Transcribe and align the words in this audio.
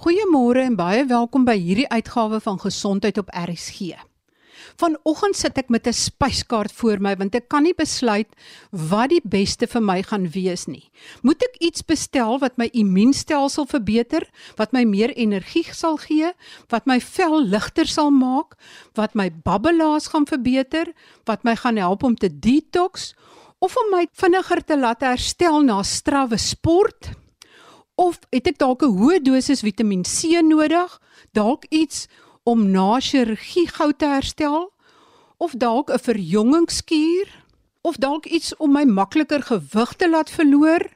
Goeiemôre 0.00 0.62
en 0.64 0.78
baie 0.78 1.02
welkom 1.04 1.42
by 1.44 1.58
hierdie 1.60 1.88
uitgawe 1.92 2.38
van 2.40 2.56
Gesondheid 2.56 3.18
op 3.20 3.28
RSG. 3.36 3.98
Vanoggend 4.80 5.36
sit 5.36 5.58
ek 5.60 5.68
met 5.68 5.84
'n 5.86 5.92
spyskaart 5.92 6.72
voor 6.72 7.02
my 7.04 7.12
want 7.20 7.34
ek 7.34 7.50
kan 7.52 7.62
nie 7.62 7.74
besluit 7.76 8.32
wat 8.72 9.10
die 9.10 9.20
beste 9.20 9.66
vir 9.66 9.82
my 9.82 10.00
gaan 10.02 10.24
wees 10.32 10.64
nie. 10.66 10.88
Moet 11.20 11.42
ek 11.42 11.60
iets 11.60 11.84
bestel 11.84 12.38
wat 12.38 12.56
my 12.56 12.70
immuunstelsel 12.72 13.66
verbeter, 13.66 14.24
wat 14.56 14.72
my 14.72 14.84
meer 14.84 15.12
energie 15.12 15.68
sal 15.68 15.98
gee, 15.98 16.32
wat 16.70 16.86
my 16.86 16.98
vel 17.00 17.44
ligter 17.44 17.86
sal 17.86 18.10
maak, 18.10 18.56
wat 18.94 19.14
my 19.14 19.28
babbelaars 19.28 20.08
gaan 20.08 20.24
verbeter, 20.24 20.94
wat 21.26 21.44
my 21.44 21.56
gaan 21.56 21.76
help 21.76 22.02
om 22.02 22.16
te 22.16 22.38
detox 22.40 23.14
of 23.58 23.76
om 23.76 23.90
my 23.90 24.06
vinniger 24.14 24.64
te 24.64 24.78
laat 24.78 25.00
herstel 25.00 25.60
na 25.60 25.82
strawwe 25.82 26.38
sport? 26.38 27.12
Of 28.00 28.16
het 28.32 28.46
ek 28.48 28.56
dalk 28.56 28.80
'n 28.82 28.96
hoë 28.96 29.18
dosis 29.20 29.60
Vitamiin 29.60 30.06
C 30.08 30.40
nodig? 30.40 31.00
Dalk 31.36 31.66
iets 31.68 32.08
om 32.48 32.70
na 32.72 33.00
chirurgie 33.00 33.68
gou 33.68 33.92
te 33.92 34.06
herstel? 34.08 34.72
Of 35.36 35.52
dalk 35.52 35.90
'n 35.92 35.98
verjongingskuur? 35.98 37.28
Of 37.82 37.96
dalk 37.96 38.24
iets 38.26 38.56
om 38.56 38.72
my 38.72 38.84
makliker 38.84 39.42
gewig 39.42 39.92
te 39.96 40.08
laat 40.08 40.30
verloor? 40.30 40.88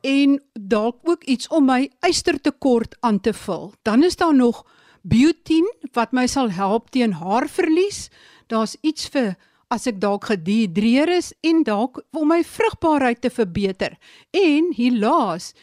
En 0.00 0.42
dalk 0.52 0.96
ook 1.02 1.24
iets 1.24 1.48
om 1.48 1.64
my 1.64 1.90
ystertekort 2.00 2.96
aan 3.00 3.20
te 3.20 3.32
vul. 3.32 3.72
Dan 3.82 4.02
is 4.02 4.16
daar 4.16 4.34
nog 4.34 4.66
biotin 5.02 5.72
wat 5.92 6.12
my 6.12 6.26
sal 6.26 6.50
help 6.50 6.90
teen 6.90 7.12
haarverlies. 7.12 8.10
Daar's 8.46 8.76
iets 8.80 9.08
vir 9.08 9.36
as 9.68 9.86
ek 9.86 10.00
dalk 10.00 10.24
gedihidreer 10.24 11.08
is 11.08 11.32
en 11.40 11.62
dalk 11.62 12.02
om 12.10 12.28
my 12.28 12.44
vrugbaarheid 12.44 13.20
te 13.20 13.30
verbeter. 13.30 13.98
En 14.30 14.72
hierlaas 14.74 15.54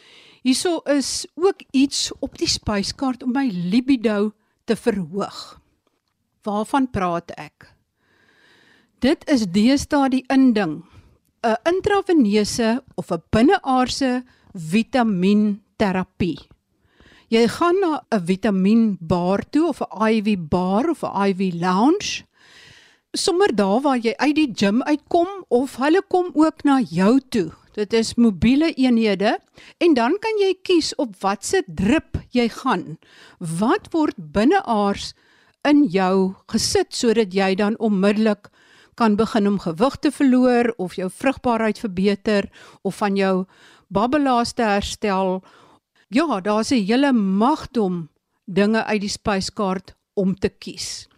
Hierso 0.42 0.80
is 0.90 1.26
ook 1.34 1.62
iets 1.70 2.10
op 2.18 2.34
die 2.38 2.50
spyskaart 2.50 3.22
om 3.22 3.30
my 3.30 3.46
libido 3.46 4.32
te 4.66 4.74
verhoog. 4.74 5.60
Waarvan 6.42 6.88
praat 6.90 7.30
ek? 7.38 7.68
Dit 9.02 9.22
is 9.30 9.46
deesdae 9.46 10.08
die 10.10 10.24
inding, 10.26 10.82
'n 11.46 11.58
intraveneuse 11.70 12.82
of 12.94 13.10
'n 13.10 13.22
binneaardse 13.30 14.24
vitaminterapie. 14.54 16.38
Jy 17.28 17.48
gaan 17.48 17.78
na 17.80 18.02
'n 18.10 18.26
vitaminbar 18.26 19.50
toe 19.50 19.68
of 19.68 19.80
'n 19.80 20.06
IV 20.10 20.38
bar 20.38 20.90
of 20.90 21.02
'n 21.02 21.14
IV 21.30 21.54
lounge. 21.54 22.26
Sommige 23.14 23.54
daar 23.54 23.80
waar 23.80 23.98
jy 23.98 24.14
uit 24.16 24.34
die 24.34 24.52
gim 24.54 24.82
uitkom 24.82 25.44
of 25.48 25.76
hulle 25.76 26.02
kom 26.08 26.30
ook 26.34 26.64
na 26.64 26.80
jou 26.80 27.20
toe 27.28 27.61
Dit 27.72 27.92
is 27.92 28.14
mobiele 28.14 28.74
eenhede 28.74 29.38
en 29.78 29.94
dan 29.94 30.16
kan 30.20 30.40
jy 30.40 30.52
kies 30.62 30.92
op 31.00 31.14
watse 31.20 31.62
drip 31.66 32.18
jy 32.36 32.48
gaan. 32.52 32.98
Wat 33.38 33.88
word 33.92 34.18
binneaars 34.18 35.14
in 35.68 35.86
jou 35.88 36.34
gesit 36.52 36.92
sodat 36.92 37.32
jy 37.32 37.54
dan 37.56 37.78
onmiddellik 37.78 38.50
kan 38.94 39.16
begin 39.16 39.48
om 39.48 39.58
gewig 39.62 39.96
te 40.04 40.12
verloor 40.12 40.74
of 40.76 40.98
jou 41.00 41.08
vrugbaarheid 41.08 41.78
verbeter 41.80 42.50
of 42.82 43.00
van 43.00 43.16
jou 43.16 43.44
babbelaars 43.88 44.52
te 44.52 44.68
herstel. 44.68 45.40
Ja, 46.08 46.40
daar's 46.40 46.72
'n 46.72 46.84
hele 46.84 47.12
magdom 47.12 48.10
dinge 48.44 48.84
uit 48.84 49.00
die 49.00 49.08
spyskaart 49.08 49.94
om 50.14 50.34
te 50.36 50.48
kies. 50.48 51.08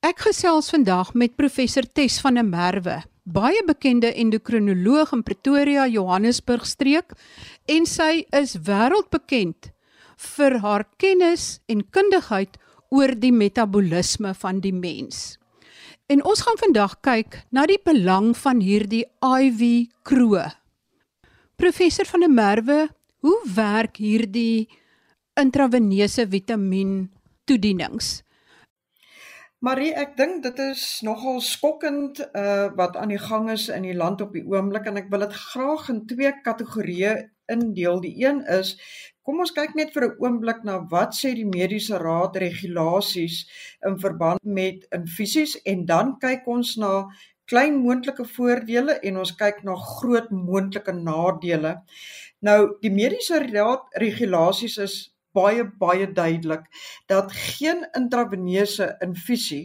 Ek 0.00 0.18
gesels 0.18 0.70
vandag 0.70 1.14
met 1.14 1.36
professor 1.36 1.82
Tes 1.92 2.20
van 2.20 2.34
der 2.34 2.44
Merwe 2.44 3.02
baie 3.26 3.62
bekende 3.66 4.12
endokrinoloog 4.14 5.12
in 5.12 5.22
Pretoria, 5.26 5.86
Johannesburg 5.90 6.66
streek 6.66 7.14
en 7.66 7.86
sy 7.86 8.22
is 8.34 8.54
wêreldbekend 8.68 9.72
vir 10.36 10.58
haar 10.62 10.86
kennis 11.02 11.58
en 11.68 11.82
kundigheid 11.90 12.54
oor 12.94 13.12
die 13.18 13.32
metabolisme 13.34 14.32
van 14.38 14.62
die 14.62 14.72
mens. 14.72 15.36
En 16.06 16.22
ons 16.22 16.44
gaan 16.46 16.58
vandag 16.60 17.00
kyk 17.02 17.40
na 17.50 17.66
die 17.66 17.80
belang 17.82 18.30
van 18.38 18.62
hierdie 18.62 19.04
IV 19.18 19.90
kroë. 20.06 20.46
Professor 21.58 22.06
van 22.06 22.22
der 22.22 22.30
Merwe, 22.30 22.78
hoe 23.26 23.38
werk 23.56 23.98
hierdie 23.98 24.68
intraveneuse 25.40 26.28
vitamien 26.30 27.08
toedienings? 27.48 28.20
Marie, 29.66 29.90
ek 29.98 30.12
dink 30.14 30.44
dit 30.44 30.58
is 30.62 30.82
nogal 31.02 31.40
skokkend 31.42 32.20
uh 32.38 32.68
wat 32.78 32.94
aan 33.00 33.10
die 33.10 33.18
gang 33.18 33.48
is 33.50 33.64
in 33.76 33.86
die 33.88 33.96
land 33.98 34.20
op 34.22 34.36
die 34.36 34.44
oomblik 34.46 34.84
en 34.86 35.00
ek 35.00 35.08
wil 35.10 35.24
dit 35.24 35.32
graag 35.34 35.88
in 35.90 36.04
twee 36.06 36.30
kategorieë 36.44 37.14
indeel. 37.50 37.98
Die 38.04 38.12
een 38.20 38.44
is 38.58 38.76
kom 39.26 39.40
ons 39.42 39.54
kyk 39.56 39.74
net 39.74 39.90
vir 39.96 40.06
'n 40.06 40.22
oomblik 40.22 40.60
na 40.68 40.76
wat 40.92 41.18
sê 41.18 41.32
die 41.34 41.48
mediese 41.48 41.98
raad 41.98 42.38
regulasies 42.44 43.40
in 43.90 43.98
verband 44.04 44.44
met 44.60 44.86
infusies 45.00 45.56
en 45.72 45.82
dan 45.90 46.14
kyk 46.22 46.46
ons 46.46 46.76
na 46.84 46.92
klein 47.50 47.82
moontlike 47.82 48.28
voordele 48.36 49.00
en 49.02 49.18
ons 49.24 49.34
kyk 49.42 49.64
na 49.64 49.74
groot 49.74 50.30
moontlike 50.30 50.94
nadele. 50.94 51.74
Nou 52.38 52.60
die 52.86 52.94
mediese 53.02 53.42
raad 53.50 53.90
regulasies 53.98 54.78
is 54.78 54.96
baie 55.36 55.64
baie 55.84 56.08
duidelik 56.12 56.64
dat 57.12 57.32
geen 57.32 57.84
intraveneuse 57.98 58.94
infusie 59.04 59.64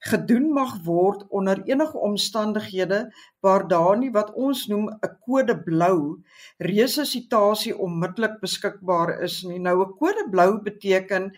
gedoen 0.00 0.52
mag 0.56 0.78
word 0.84 1.26
onder 1.28 1.60
enige 1.68 1.98
omstandighede 1.98 3.00
waar 3.44 3.68
daar 3.68 3.98
nie 3.98 4.10
wat 4.10 4.32
ons 4.32 4.66
noem 4.72 4.88
'n 4.88 5.16
kode 5.26 5.56
blou 5.62 6.22
resusitasie 6.58 7.76
onmiddellik 7.76 8.40
beskikbaar 8.40 9.20
is 9.22 9.42
nie. 9.42 9.58
Nou 9.58 9.84
'n 9.84 9.96
kode 10.00 10.24
blou 10.30 10.62
beteken 10.62 11.30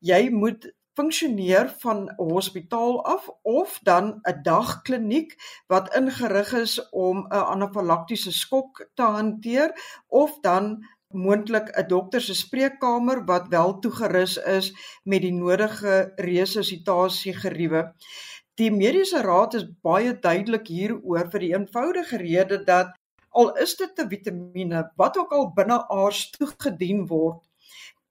jy 0.00 0.28
moet 0.30 0.72
funksioneer 0.94 1.72
van 1.80 1.98
'n 2.08 2.30
hospitaal 2.32 3.04
af 3.04 3.28
of 3.42 3.78
dan 3.82 4.20
'n 4.28 4.42
dagkliniek 4.42 5.36
wat 5.66 5.94
ingerig 5.96 6.52
is 6.52 6.90
om 6.90 7.26
'n 7.26 7.32
anafilaktiese 7.54 8.32
skok 8.32 8.90
te 8.94 9.02
hanteer 9.02 9.72
of 10.08 10.40
dan 10.40 10.84
moontlik 11.14 11.68
'n 11.76 11.88
dokter 11.88 12.20
se 12.20 12.34
spreekkamer 12.34 13.24
wat 13.24 13.48
wel 13.48 13.78
toegerus 13.78 14.36
is 14.36 14.72
met 15.04 15.22
die 15.22 15.32
nodige 15.32 16.12
resusitasie 16.16 17.34
geriewe. 17.34 17.92
Die 18.60 18.70
mediese 18.70 19.22
raad 19.22 19.54
is 19.54 19.64
baie 19.82 20.18
duidelik 20.18 20.66
hieroor 20.68 21.30
vir 21.30 21.40
die 21.40 21.54
eenvoudige 21.54 22.16
rede 22.16 22.64
dat 22.64 22.92
al 23.30 23.54
is 23.64 23.76
dit 23.76 23.98
'n 23.98 24.08
vitamiene 24.08 24.82
wat 24.96 25.16
ook 25.16 25.32
al 25.32 25.52
binne 25.56 25.78
aars 25.88 26.30
toegedien 26.30 27.06
word, 27.06 27.40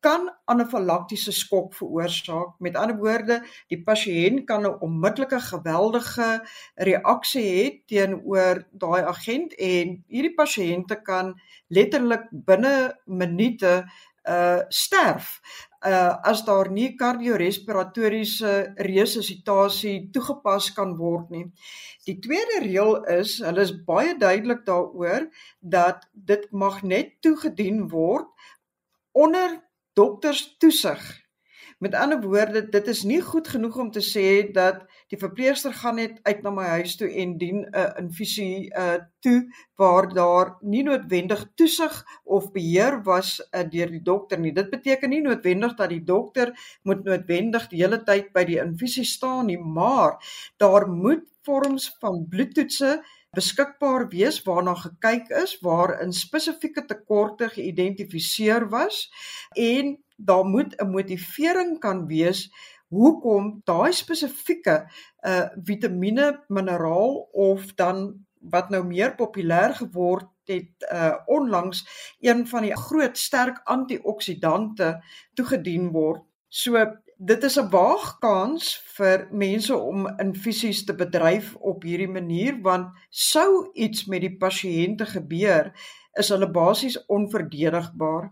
kan 0.02 0.28
anafilaktiese 0.50 1.32
skok 1.32 1.74
veroorsaak. 1.78 2.58
Met 2.60 2.76
ander 2.76 2.98
woorde, 2.98 3.40
die 3.70 3.82
pasiënt 3.86 4.46
kan 4.50 4.66
'n 4.66 4.80
onmiddellike 4.82 5.40
geweldige 5.40 6.30
reaksie 6.76 7.46
hê 7.54 7.66
teenoor 7.88 8.66
daai 8.72 9.02
agent 9.14 9.54
en 9.58 10.04
hierdie 10.10 10.36
pasiënte 10.36 11.02
kan 11.06 11.36
letterlik 11.70 12.26
binne 12.32 12.98
minute 13.06 13.86
uh 14.30 14.62
sterf 14.70 15.42
uh 15.86 16.14
as 16.24 16.44
daar 16.46 16.70
nie 16.70 16.96
kardiorespiratoriese 16.96 18.74
resusitasie 18.78 20.10
toegepas 20.14 20.74
kan 20.74 20.98
word 20.98 21.30
nie. 21.30 21.46
Die 22.06 22.20
tweede 22.20 22.62
reël 22.62 23.04
is, 23.06 23.40
hulle 23.42 23.62
is 23.62 23.74
baie 23.86 24.14
duidelik 24.18 24.66
daaroor 24.66 25.26
dat 25.60 26.06
dit 26.14 26.46
mag 26.52 26.82
net 26.84 27.18
toegedien 27.22 27.90
word 27.90 28.30
onder 29.12 29.62
dokters 29.94 30.56
toesig. 30.58 31.22
Met 31.82 31.96
ander 31.98 32.22
woorde, 32.22 32.62
dit 32.70 32.88
is 32.88 33.00
nie 33.10 33.22
goed 33.26 33.48
genoeg 33.48 33.78
om 33.82 33.88
te 33.92 34.04
sê 34.06 34.26
dat 34.54 34.84
die 35.10 35.18
verpleegster 35.18 35.74
gaan 35.74 35.96
net 35.98 36.20
uit 36.30 36.44
na 36.46 36.52
my 36.54 36.66
huis 36.76 36.94
toe 37.00 37.08
en 37.24 37.32
dien 37.42 37.64
'n 37.64 37.72
uh, 37.74 37.88
infusie 37.98 38.70
uh 38.78 39.00
toe 39.26 39.40
waar 39.82 40.08
daar 40.14 40.52
nie 40.62 40.84
noodwendig 40.84 41.42
toesig 41.56 42.04
of 42.24 42.52
beheer 42.52 43.02
was 43.04 43.42
uh, 43.42 43.64
deur 43.70 43.90
die 43.90 44.02
dokter 44.02 44.40
nie. 44.40 44.54
Dit 44.54 44.70
beteken 44.70 45.10
nie 45.10 45.22
noodwendig 45.22 45.74
dat 45.76 45.90
die 45.90 46.04
dokter 46.04 46.54
moet 46.84 47.04
noodwendig 47.04 47.68
die 47.74 47.82
hele 47.82 48.04
tyd 48.04 48.30
by 48.34 48.44
die 48.46 48.62
infusie 48.62 49.06
staan 49.06 49.46
nie, 49.46 49.58
maar 49.58 50.22
daar 50.58 50.88
moet 50.88 51.26
vorms 51.42 51.90
van 52.00 52.28
bloedtoetse 52.30 53.02
beskikbaar 53.36 54.10
wees 54.12 54.42
waarna 54.44 54.74
gekyk 54.76 55.30
is 55.44 55.54
waarin 55.64 56.12
spesifieke 56.14 56.84
tekorte 56.86 57.48
geïdentifiseer 57.54 58.66
was 58.70 59.06
en 59.56 59.96
daar 60.18 60.46
moet 60.46 60.76
'n 60.76 60.92
motivering 60.92 61.80
kan 61.80 62.08
wees 62.08 62.50
hoekom 62.92 63.62
daai 63.64 63.94
spesifieke 63.94 64.76
uh 65.24 65.48
vitamiene, 65.64 66.44
mineraal 66.48 67.30
of 67.32 67.74
dan 67.76 68.26
wat 68.42 68.70
nou 68.70 68.84
meer 68.84 69.16
populêr 69.16 69.76
geword 69.80 70.28
het 70.52 70.88
uh 70.92 71.16
onlangs 71.26 71.86
een 72.20 72.48
van 72.48 72.68
die 72.68 72.76
groot 72.76 73.18
sterk 73.18 73.62
antioksidante 73.64 75.04
toegedien 75.34 75.92
word. 75.92 76.24
So 76.50 76.76
dit 77.22 77.44
is 77.44 77.58
'n 77.60 77.70
waagkans 77.70 78.66
vir 78.98 79.28
mense 79.32 79.76
om 79.78 80.08
infusies 80.20 80.84
te 80.86 80.94
bedryf 80.96 81.56
op 81.56 81.84
hierdie 81.84 82.10
manier 82.10 82.62
want 82.62 82.88
sou 83.10 83.70
iets 83.74 84.06
met 84.06 84.22
die 84.22 84.38
pasiënte 84.38 85.06
gebeur 85.06 85.72
is 86.20 86.30
hulle 86.30 86.50
basies 86.52 86.98
onverdedigbaar. 87.06 88.32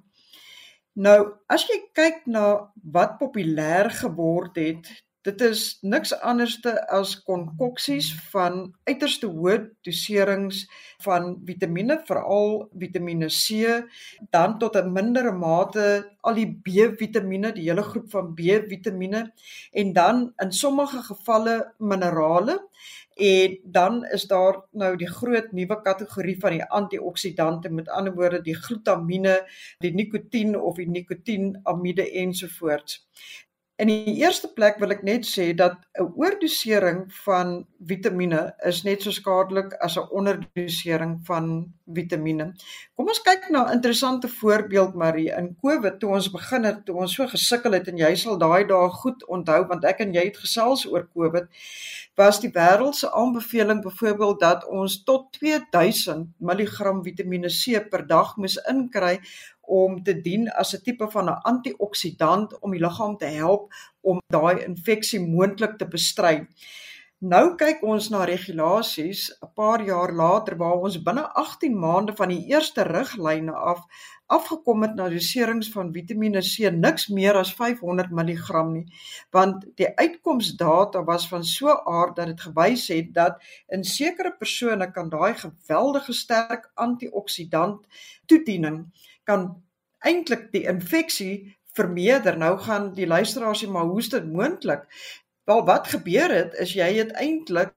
Nou, 0.94 1.20
as 1.48 1.68
jy 1.70 1.78
kyk 1.94 2.26
na 2.26 2.72
wat 2.84 3.18
populêr 3.20 3.92
geword 4.02 4.56
het 4.56 4.90
Dit 5.30 5.42
is 5.46 5.64
niks 5.86 6.10
anderste 6.26 6.72
as 6.90 7.12
konkoksies 7.28 8.08
van 8.32 8.72
uiterste 8.90 9.28
hoë 9.30 9.58
doserings 9.86 10.64
van 11.06 11.36
vitamiene, 11.46 12.00
veral 12.08 12.64
Vitamiene 12.82 13.30
C, 13.30 13.76
dan 14.34 14.58
tot 14.64 14.80
'n 14.80 14.90
mindere 14.96 15.32
mate 15.32 15.86
al 16.26 16.34
die 16.34 16.50
B-vitamiene, 16.66 17.52
die 17.54 17.68
hele 17.70 17.84
groep 17.92 18.10
van 18.10 18.34
B-vitamiene 18.34 19.22
en 19.72 19.94
dan 19.94 20.34
in 20.42 20.52
sommige 20.52 21.04
gevalle 21.12 21.74
minerale 21.78 22.58
en 23.20 23.60
dan 23.64 24.06
is 24.06 24.24
daar 24.24 24.64
nou 24.72 24.96
die 24.96 25.10
groot 25.12 25.52
nuwe 25.52 25.82
kategorie 25.82 26.38
van 26.40 26.56
die 26.56 26.64
antioksidante 26.64 27.70
met 27.70 27.90
ander 27.90 28.14
woorde 28.16 28.42
die 28.42 28.56
glutamiene, 28.56 29.36
die 29.80 29.94
nikotien 29.94 30.56
of 30.56 30.76
die 30.76 30.90
nikotienamide 30.90 32.12
ensovoorts. 32.12 33.04
In 33.80 33.88
die 33.88 34.18
eerste 34.20 34.50
plek 34.52 34.76
wil 34.84 34.92
ek 34.92 35.06
net 35.08 35.24
sê 35.24 35.46
dat 35.56 35.78
'n 35.96 36.10
oordosering 36.20 36.98
van 37.24 37.52
vitamiene 37.92 38.42
is 38.68 38.82
net 38.84 39.06
so 39.06 39.12
skadelik 39.16 39.72
as 39.80 39.96
'n 39.96 40.10
onderdosering 40.20 41.14
van 41.30 41.46
vitamiene. 41.88 42.52
Kom 42.96 43.08
ons 43.08 43.22
kyk 43.24 43.48
na 43.50 43.64
'n 43.64 43.76
interessante 43.78 44.28
voorbeeld 44.28 44.96
Marie 44.96 45.32
in 45.32 45.56
COVID 45.62 46.00
toe 46.00 46.10
ons 46.10 46.32
begin 46.32 46.64
het, 46.64 46.86
toe 46.86 46.96
ons 46.96 47.16
so 47.16 47.28
gesukkel 47.28 47.72
het 47.72 47.88
en 47.88 47.98
jy 47.98 48.16
sal 48.16 48.38
daai 48.38 48.68
dae 48.68 48.90
goed 48.90 49.24
onthou 49.28 49.68
want 49.68 49.86
ek 49.86 50.00
en 50.00 50.14
jy 50.14 50.26
het 50.26 50.38
gesels 50.38 50.86
oor 50.86 51.08
COVID 51.14 51.48
was 52.18 52.40
die 52.40 52.52
wêreld 52.52 52.96
se 52.96 53.12
aanbeveling 53.12 53.82
byvoorbeeld 53.82 54.40
dat 54.40 54.68
ons 54.68 55.04
tot 55.04 55.32
2000 55.32 56.28
mg 56.40 57.00
Vitamiene 57.04 57.48
C 57.48 57.80
per 57.90 58.08
dag 58.08 58.36
moes 58.38 58.60
inkry 58.68 59.20
om 59.70 60.02
te 60.04 60.16
dien 60.26 60.50
as 60.62 60.74
'n 60.76 60.84
tipe 60.84 61.08
van 61.12 61.30
'n 61.30 61.42
antioksidant 61.52 62.60
om 62.60 62.72
die 62.72 62.84
liggaam 62.86 63.18
te 63.18 63.30
help 63.42 63.74
om 64.02 64.20
daai 64.28 64.66
infeksie 64.66 65.20
moontlik 65.20 65.78
te 65.78 65.88
bestry. 65.88 66.48
Nou 67.20 67.56
kyk 67.60 67.82
ons 67.84 68.06
na 68.10 68.24
regulasies 68.24 69.22
'n 69.44 69.52
paar 69.54 69.82
jaar 69.84 70.12
later 70.14 70.56
waar 70.58 70.80
ons 70.88 71.02
binne 71.04 71.26
18 71.42 71.76
maande 71.80 72.16
van 72.16 72.30
die 72.30 72.46
eerste 72.48 72.84
riglyne 72.84 73.52
af 73.52 73.82
afgekom 74.30 74.84
het 74.86 74.96
na 74.96 75.10
doserings 75.10 75.72
van 75.74 75.92
Vitamiene 75.94 76.42
C 76.42 76.70
niks 76.72 77.08
meer 77.10 77.36
as 77.36 77.52
500 77.58 78.12
mg 78.12 78.64
nie 78.70 78.86
want 79.36 79.66
die 79.82 79.90
uitkomsdata 79.98 81.04
was 81.04 81.28
van 81.28 81.44
so 81.44 81.76
aard 81.98 82.16
dat 82.16 82.28
dit 82.32 82.42
gewys 82.48 82.88
het 82.88 83.14
dat 83.14 83.44
in 83.68 83.84
sekere 83.84 84.32
persone 84.40 84.92
kan 84.92 85.10
daai 85.10 85.34
geweldige 85.34 86.14
sterk 86.14 86.72
antioksidant 86.76 88.06
toediening 88.28 88.86
kan 89.30 89.50
eintlik 90.06 90.50
die 90.56 90.66
infeksie 90.70 91.34
vermeerder. 91.78 92.38
Nou 92.38 92.56
gaan 92.66 92.94
die 92.98 93.08
luisteraars 93.08 93.64
sê 93.64 93.70
maar 93.72 93.90
hoe 93.90 94.02
is 94.02 94.10
dit 94.14 94.26
moontlik? 94.26 94.88
Wel 95.50 95.64
wat 95.66 95.88
gebeur 95.90 96.34
het 96.34 96.58
is 96.62 96.76
jy 96.78 96.90
het 97.00 97.14
eintlik 97.18 97.74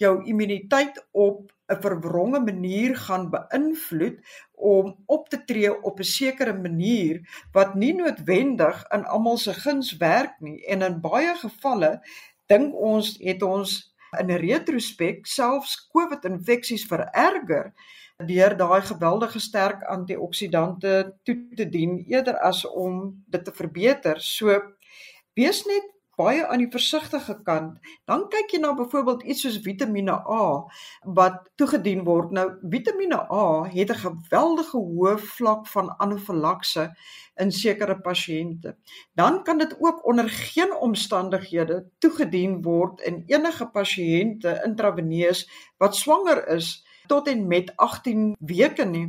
jou 0.00 0.14
immuniteit 0.24 1.00
op 1.12 1.50
'n 1.70 1.80
verwronge 1.84 2.40
manier 2.40 2.96
gaan 2.96 3.28
beïnvloed 3.30 4.16
om 4.52 4.96
op 5.06 5.28
te 5.28 5.44
tree 5.44 5.82
op 5.82 6.00
'n 6.00 6.12
sekere 6.12 6.54
manier 6.54 7.20
wat 7.52 7.74
nie 7.74 7.94
noodwendig 7.94 8.84
in 8.96 9.04
almal 9.04 9.38
se 9.38 9.54
guns 9.54 9.96
werk 9.96 10.40
nie 10.40 10.64
en 10.66 10.82
in 10.82 11.00
baie 11.00 11.34
gevalle 11.44 11.92
dink 12.46 12.74
ons 12.74 13.16
het 13.20 13.42
ons 13.42 13.94
in 14.18 14.30
retrospek 14.30 15.26
selfs 15.26 15.76
COVID 15.92 16.24
infeksies 16.24 16.86
vererger 16.86 17.72
deur 18.26 18.56
daai 18.56 18.82
geweldige 18.82 19.40
sterk 19.40 19.82
antioksidante 19.82 21.16
toe 21.22 21.36
te 21.56 21.68
dien 21.68 22.04
eerder 22.06 22.38
as 22.38 22.64
om 22.66 23.22
dit 23.26 23.44
te 23.44 23.52
verbeter. 23.52 24.20
So 24.20 24.60
wees 25.34 25.64
net 25.66 25.88
baie 26.20 26.42
aan 26.46 26.60
die 26.60 26.70
versigtige 26.72 27.38
kant. 27.46 27.78
Dan 28.08 28.26
kyk 28.32 28.52
jy 28.52 28.60
na 28.60 28.74
byvoorbeeld 28.76 29.22
iets 29.24 29.44
soos 29.46 29.60
Vitamiene 29.64 30.18
A 30.20 30.44
wat 31.16 31.38
toegedien 31.60 32.04
word. 32.04 32.34
Nou 32.36 32.46
Vitamiene 32.72 33.22
A 33.32 33.46
het 33.72 33.90
'n 33.90 34.02
geweldige 34.04 34.78
hoë 34.78 35.16
vlak 35.36 35.66
van 35.66 35.94
anafilakse 35.98 36.90
in 37.40 37.52
sekere 37.52 37.96
pasiënte. 38.00 38.76
Dan 39.14 39.42
kan 39.44 39.58
dit 39.58 39.76
ook 39.80 40.06
onder 40.06 40.28
geen 40.28 40.74
omstandighede 40.74 41.86
toegedien 41.98 42.62
word 42.62 43.00
in 43.00 43.24
enige 43.26 43.66
pasiënte 43.66 44.60
intraveneus 44.64 45.48
wat 45.78 45.96
swanger 45.96 46.48
is 46.48 46.84
tot 47.10 47.28
en 47.28 47.46
met 47.50 47.72
18 47.76 48.36
weke 48.38 48.86
nie. 48.86 49.08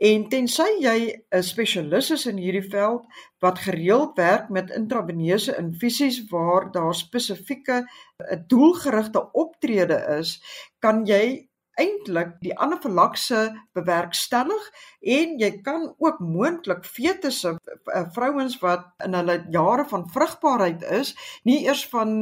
En 0.00 0.28
tensy 0.32 0.68
jy 0.80 0.98
'n 1.12 1.42
spesialis 1.42 2.10
is 2.16 2.26
in 2.26 2.40
hierdie 2.40 2.68
veld 2.70 3.04
wat 3.44 3.58
gereeld 3.66 4.16
werk 4.16 4.48
met 4.48 4.70
intraveneuse 4.70 5.56
infusies 5.60 6.22
waar 6.30 6.70
daar 6.72 6.94
spesifieke 6.94 7.84
'n 8.32 8.44
doelgerigte 8.46 9.30
optrede 9.32 9.98
is, 10.18 10.40
kan 10.78 11.04
jy 11.06 11.48
eintlik 11.80 12.36
die 12.42 12.54
anafilakse 12.58 13.48
bewerkstellig 13.76 14.68
en 15.16 15.34
jy 15.40 15.50
kan 15.66 15.88
ook 15.98 16.20
moontlik 16.22 16.84
fetusse 16.86 17.54
eh, 17.58 18.04
vrouens 18.14 18.56
wat 18.62 18.86
in 19.04 19.16
hulle 19.18 19.40
jare 19.52 19.84
van 19.90 20.06
vrugbaarheid 20.10 20.84
is, 21.00 21.14
nie 21.44 21.64
eers 21.66 21.84
van 21.92 22.14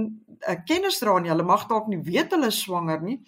uh, 0.49 0.57
kennis 0.67 0.99
dra 1.03 1.19
nie. 1.21 1.31
Hulle 1.33 1.47
mag 1.47 1.67
dalk 1.71 1.89
nie 1.91 2.01
weet 2.07 2.35
hulle 2.35 2.51
swanger 2.55 3.03
nie 3.05 3.19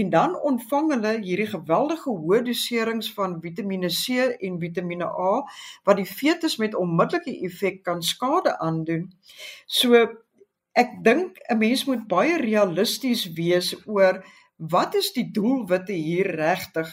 en 0.00 0.10
dan 0.12 0.36
ontvang 0.50 0.92
hulle 0.96 1.14
hierdie 1.22 1.50
geweldige 1.54 2.10
hoë 2.10 2.42
doserings 2.48 3.10
van 3.16 3.38
Vitamiene 3.44 3.90
C 3.92 4.32
en 4.38 4.60
Vitamiene 4.62 5.08
A 5.08 5.42
wat 5.88 6.00
die 6.00 6.08
fetus 6.08 6.58
met 6.58 6.76
onmiddellike 6.78 7.34
effek 7.46 7.84
kan 7.86 8.02
skade 8.02 8.58
aandoen. 8.58 9.08
So 9.66 10.06
ek 10.78 10.90
dink 11.02 11.38
'n 11.50 11.58
mens 11.58 11.84
moet 11.86 12.06
baie 12.08 12.36
realisties 12.38 13.26
wees 13.34 13.74
oor 13.86 14.22
wat 14.58 14.94
is 14.98 15.12
die 15.14 15.30
doelwitte 15.32 15.94
hier 15.94 16.28
regtig? 16.34 16.90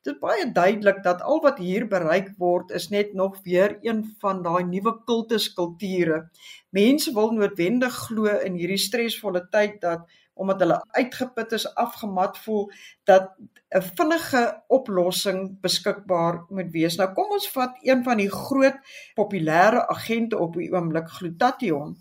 Dit 0.00 0.14
is 0.14 0.20
baie 0.22 0.46
duidelik 0.52 1.02
dat 1.04 1.20
al 1.20 1.42
wat 1.44 1.58
hier 1.60 1.84
bereik 1.88 2.30
word 2.40 2.70
is 2.72 2.88
net 2.88 3.12
nog 3.14 3.36
weer 3.44 3.76
een 3.84 4.04
van 4.22 4.40
daai 4.42 4.64
nuwe 4.64 4.94
kultuskulture. 5.04 6.30
Mense 6.70 7.12
wil 7.12 7.34
noodwendig 7.36 7.98
glo 8.06 8.30
in 8.40 8.56
hierdie 8.56 8.80
stresvolle 8.80 9.44
tyd 9.52 9.80
dat 9.82 10.06
omdat 10.40 10.62
hulle 10.64 10.78
uitgeput 10.96 11.52
is, 11.52 11.66
afgemat 11.76 12.38
voel 12.40 12.70
dat 13.04 13.34
'n 13.76 13.82
vinnige 13.96 14.62
oplossing 14.68 15.60
beskikbaar 15.60 16.44
moet 16.48 16.70
wees. 16.72 16.96
Nou 16.96 17.12
kom 17.12 17.30
ons 17.36 17.50
vat 17.50 17.76
een 17.82 18.04
van 18.04 18.16
die 18.16 18.30
groot 18.30 18.78
populêre 19.14 19.86
agente 19.86 20.38
op 20.38 20.54
die 20.54 20.72
oomblik, 20.72 21.08
glutathion. 21.08 21.96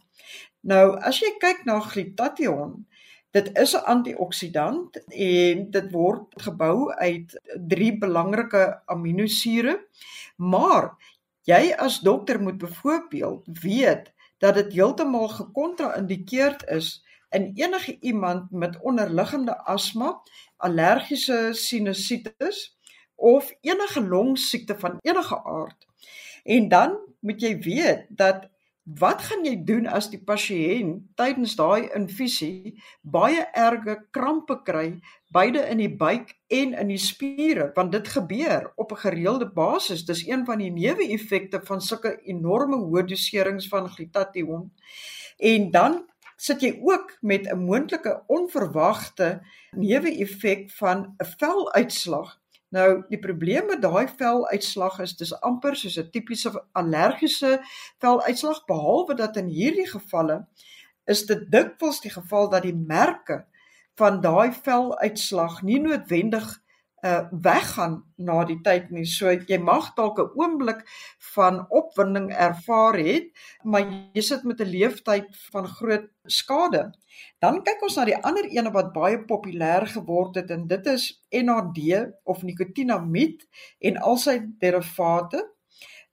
Nou 0.62 0.96
as 0.98 1.20
jy 1.20 1.36
kyk 1.39 1.66
na 1.66 1.80
glutathion, 1.80 2.86
Dit 3.31 3.57
is 3.57 3.74
'n 3.74 3.86
antioksidant 3.86 5.03
en 5.07 5.69
dit 5.71 5.91
word 5.91 6.41
gebou 6.41 6.93
uit 6.93 7.41
drie 7.67 7.98
belangrike 7.98 8.81
aminosure. 8.86 9.88
Maar 10.36 10.98
jy 11.41 11.74
as 11.77 12.00
dokter 12.00 12.41
moet 12.41 12.57
byvoorbeeld 12.57 13.45
weet 13.62 14.13
dat 14.38 14.53
dit 14.53 14.74
heeltemal 14.74 15.27
gekontra-indikeerd 15.27 16.67
is 16.67 17.05
in 17.29 17.51
enige 17.55 17.98
iemand 18.00 18.51
met 18.51 18.79
onderliggende 18.81 19.57
asma, 19.57 20.21
allergiese 20.57 21.50
sinusitis 21.51 22.77
of 23.15 23.53
enige 23.62 24.01
longsiekte 24.01 24.79
van 24.79 24.98
enige 25.01 25.43
aard. 25.43 25.86
En 26.43 26.67
dan 26.67 26.98
moet 27.19 27.41
jy 27.41 27.57
weet 27.59 28.05
dat 28.09 28.50
Wat 28.98 29.22
gaan 29.22 29.43
jy 29.46 29.53
doen 29.67 29.86
as 29.86 30.08
die 30.10 30.22
pasiënt 30.25 31.03
tydens 31.19 31.51
daai 31.60 31.91
infusie 31.93 32.79
baie 33.05 33.43
erge 33.53 34.00
krampe 34.15 34.55
kry 34.65 34.96
beide 35.36 35.62
in 35.69 35.77
die 35.84 35.91
buik 35.93 36.31
en 36.50 36.74
in 36.74 36.89
die 36.89 37.01
spiere? 37.01 37.67
Want 37.75 37.93
dit 37.93 38.08
gebeur 38.10 38.72
op 38.81 38.91
'n 38.91 39.01
gereelde 39.03 39.50
basis. 39.53 40.05
Dis 40.05 40.25
een 40.25 40.46
van 40.46 40.58
die 40.58 40.72
neeweffekte 40.72 41.62
van 41.63 41.81
sulke 41.81 42.17
enorme 42.24 42.77
hoë 42.77 43.05
doserings 43.05 43.67
van 43.67 43.89
glutathion. 43.89 44.72
En 45.38 45.72
dan 45.72 46.10
sit 46.38 46.62
jy 46.62 46.79
ook 46.81 47.17
met 47.22 47.46
'n 47.46 47.65
moontlike 47.65 48.24
onverwagte 48.27 49.41
neeweffek 49.72 50.72
van 50.72 51.15
'n 51.17 51.25
veluitslag 51.38 52.39
Nou 52.70 53.04
die 53.10 53.20
probleem 53.20 53.66
met 53.66 53.82
daai 53.82 54.08
veluitslag 54.08 55.00
is 55.02 55.16
dis 55.18 55.34
amper 55.42 55.76
soos 55.76 55.98
'n 55.98 56.10
tipiese 56.14 56.52
allergiese 56.82 57.58
veluitslag 58.04 58.66
behalwe 58.70 59.16
dat 59.16 59.38
in 59.42 59.48
hierdie 59.50 59.88
gevalle 59.90 60.46
is 61.10 61.26
dit 61.26 61.48
dikwels 61.52 62.02
die 62.02 62.14
geval 62.14 62.50
dat 62.50 62.64
die 62.64 62.76
merke 62.76 63.46
van 63.98 64.22
daai 64.22 64.54
veluitslag 64.54 65.62
nie 65.62 65.80
noodwendig 65.82 66.46
uh 67.03 67.27
weggaan 67.32 68.03
na 68.18 68.44
die 68.46 68.60
tyd 68.63 68.89
nie. 68.91 69.06
So 69.06 69.32
jy 69.32 69.58
mag 69.58 69.91
dalk 69.96 70.20
'n 70.20 70.32
oomblik 70.36 70.82
van 71.36 71.65
opwinding 71.70 72.32
ervaar 72.32 72.98
het, 72.98 73.29
maar 73.63 73.86
jy 74.13 74.22
sit 74.22 74.44
met 74.44 74.62
'n 74.62 74.72
leeftyd 74.72 75.27
van 75.51 75.68
groot 75.68 76.10
skade. 76.25 76.91
Dan 77.39 77.63
kyk 77.63 77.82
ons 77.84 77.96
na 77.96 78.06
die 78.06 78.22
ander 78.24 78.46
ene 78.46 78.72
wat 78.72 78.94
baie 78.94 79.18
populêr 79.18 79.88
geword 79.88 80.36
het 80.36 80.51
en 80.51 80.68
dit 80.68 80.88
is 80.88 81.24
NAD 81.32 81.79
of 82.24 82.44
nikotinamid 82.44 83.48
en 83.79 83.98
al 83.98 84.18
sy 84.18 84.39
derivate. 84.60 85.46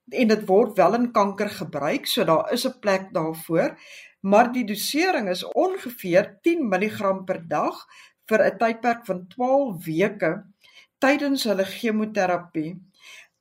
en 0.08 0.28
dit 0.28 0.42
word 0.46 0.76
wel 0.78 0.94
in 0.94 1.06
kanker 1.12 1.48
gebruik, 1.50 2.06
so 2.06 2.24
daar 2.24 2.52
is 2.52 2.64
'n 2.66 2.78
plek 2.80 3.12
daarvoor, 3.12 3.76
maar 4.20 4.52
die 4.52 4.64
dosering 4.64 5.28
is 5.28 5.42
ongeveer 5.44 6.38
10 6.42 6.68
mg 6.68 7.24
per 7.24 7.48
dag 7.48 7.86
vir 8.28 8.40
'n 8.44 8.58
tydperk 8.58 9.04
van 9.06 9.26
12 9.28 9.84
weke 9.84 10.44
tydens 11.02 11.44
hulle 11.48 11.64
chemoterapie. 11.64 12.76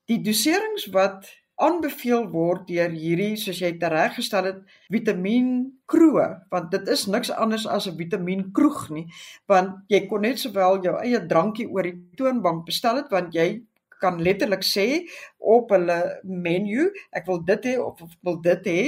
Die 0.10 0.22
doserings 0.22 0.90
wat 0.94 1.30
aanbeveel 1.62 2.26
word 2.34 2.66
deur 2.68 2.92
hierdie 2.92 3.36
soos 3.40 3.62
jy 3.64 3.72
tereggestel 3.80 4.50
het 4.50 4.58
vitamien 4.92 5.52
kroe 5.88 6.26
want 6.52 6.68
dit 6.74 6.90
is 6.92 7.06
niks 7.08 7.32
anders 7.32 7.64
as 7.66 7.88
'n 7.88 7.96
vitamien 7.96 8.52
kroeg 8.52 8.90
nie 8.92 9.06
want 9.48 9.88
jy 9.88 10.02
kon 10.08 10.22
net 10.22 10.40
sowel 10.40 10.84
jou 10.84 10.96
eie 11.00 11.20
drankie 11.28 11.68
oor 11.68 11.88
die 11.88 11.96
toonbank 12.18 12.66
bestel 12.66 13.00
het 13.00 13.10
want 13.12 13.34
jy 13.34 13.64
kan 14.02 14.20
letterlik 14.20 14.64
sê 14.68 15.08
op 15.40 15.72
hulle 15.72 16.00
menu 16.24 16.92
ek 17.12 17.26
wil 17.28 17.40
dit 17.40 17.72
hê 17.72 17.78
of 17.80 18.02
ek 18.04 18.20
wil 18.28 18.38
dit 18.42 18.68
hê 18.68 18.82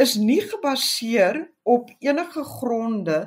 is 0.00 0.16
nie 0.16 0.40
gebaseer 0.40 1.44
op 1.62 1.90
enige 2.00 2.44
gronde 2.56 3.18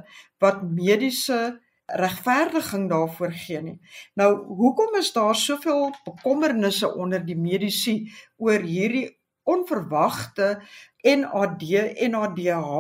wat 0.41 0.63
mediese 0.63 1.59
regverdiging 1.85 2.89
daarvoor 2.89 3.31
gee 3.31 3.61
nie. 3.61 3.77
Nou, 4.13 4.45
hoekom 4.45 4.95
is 4.95 5.11
daar 5.13 5.35
soveel 5.35 5.93
bekommernisse 6.05 6.93
onder 6.95 7.25
die 7.25 7.37
medisy 7.37 8.11
oor 8.37 8.59
hierdie 8.59 9.09
onverwagte 9.45 10.61
NAD, 11.05 11.61
NADH 12.09 12.71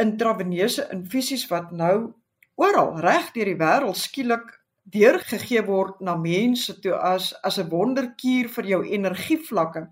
intraveneuse 0.00 0.88
infusies 0.92 1.44
wat 1.50 1.74
nou 1.76 2.12
oral 2.60 2.96
reg 3.00 3.32
deur 3.36 3.52
die 3.52 3.60
wêreld 3.60 4.00
skielik 4.00 4.59
deurgegee 4.82 5.62
word 5.66 6.00
na 6.00 6.16
mense 6.16 6.80
toe 6.80 6.94
as 6.94 7.32
as 7.42 7.58
'n 7.58 7.68
wonderkuur 7.68 8.48
vir 8.48 8.66
jou 8.66 8.82
energievlakke. 8.84 9.88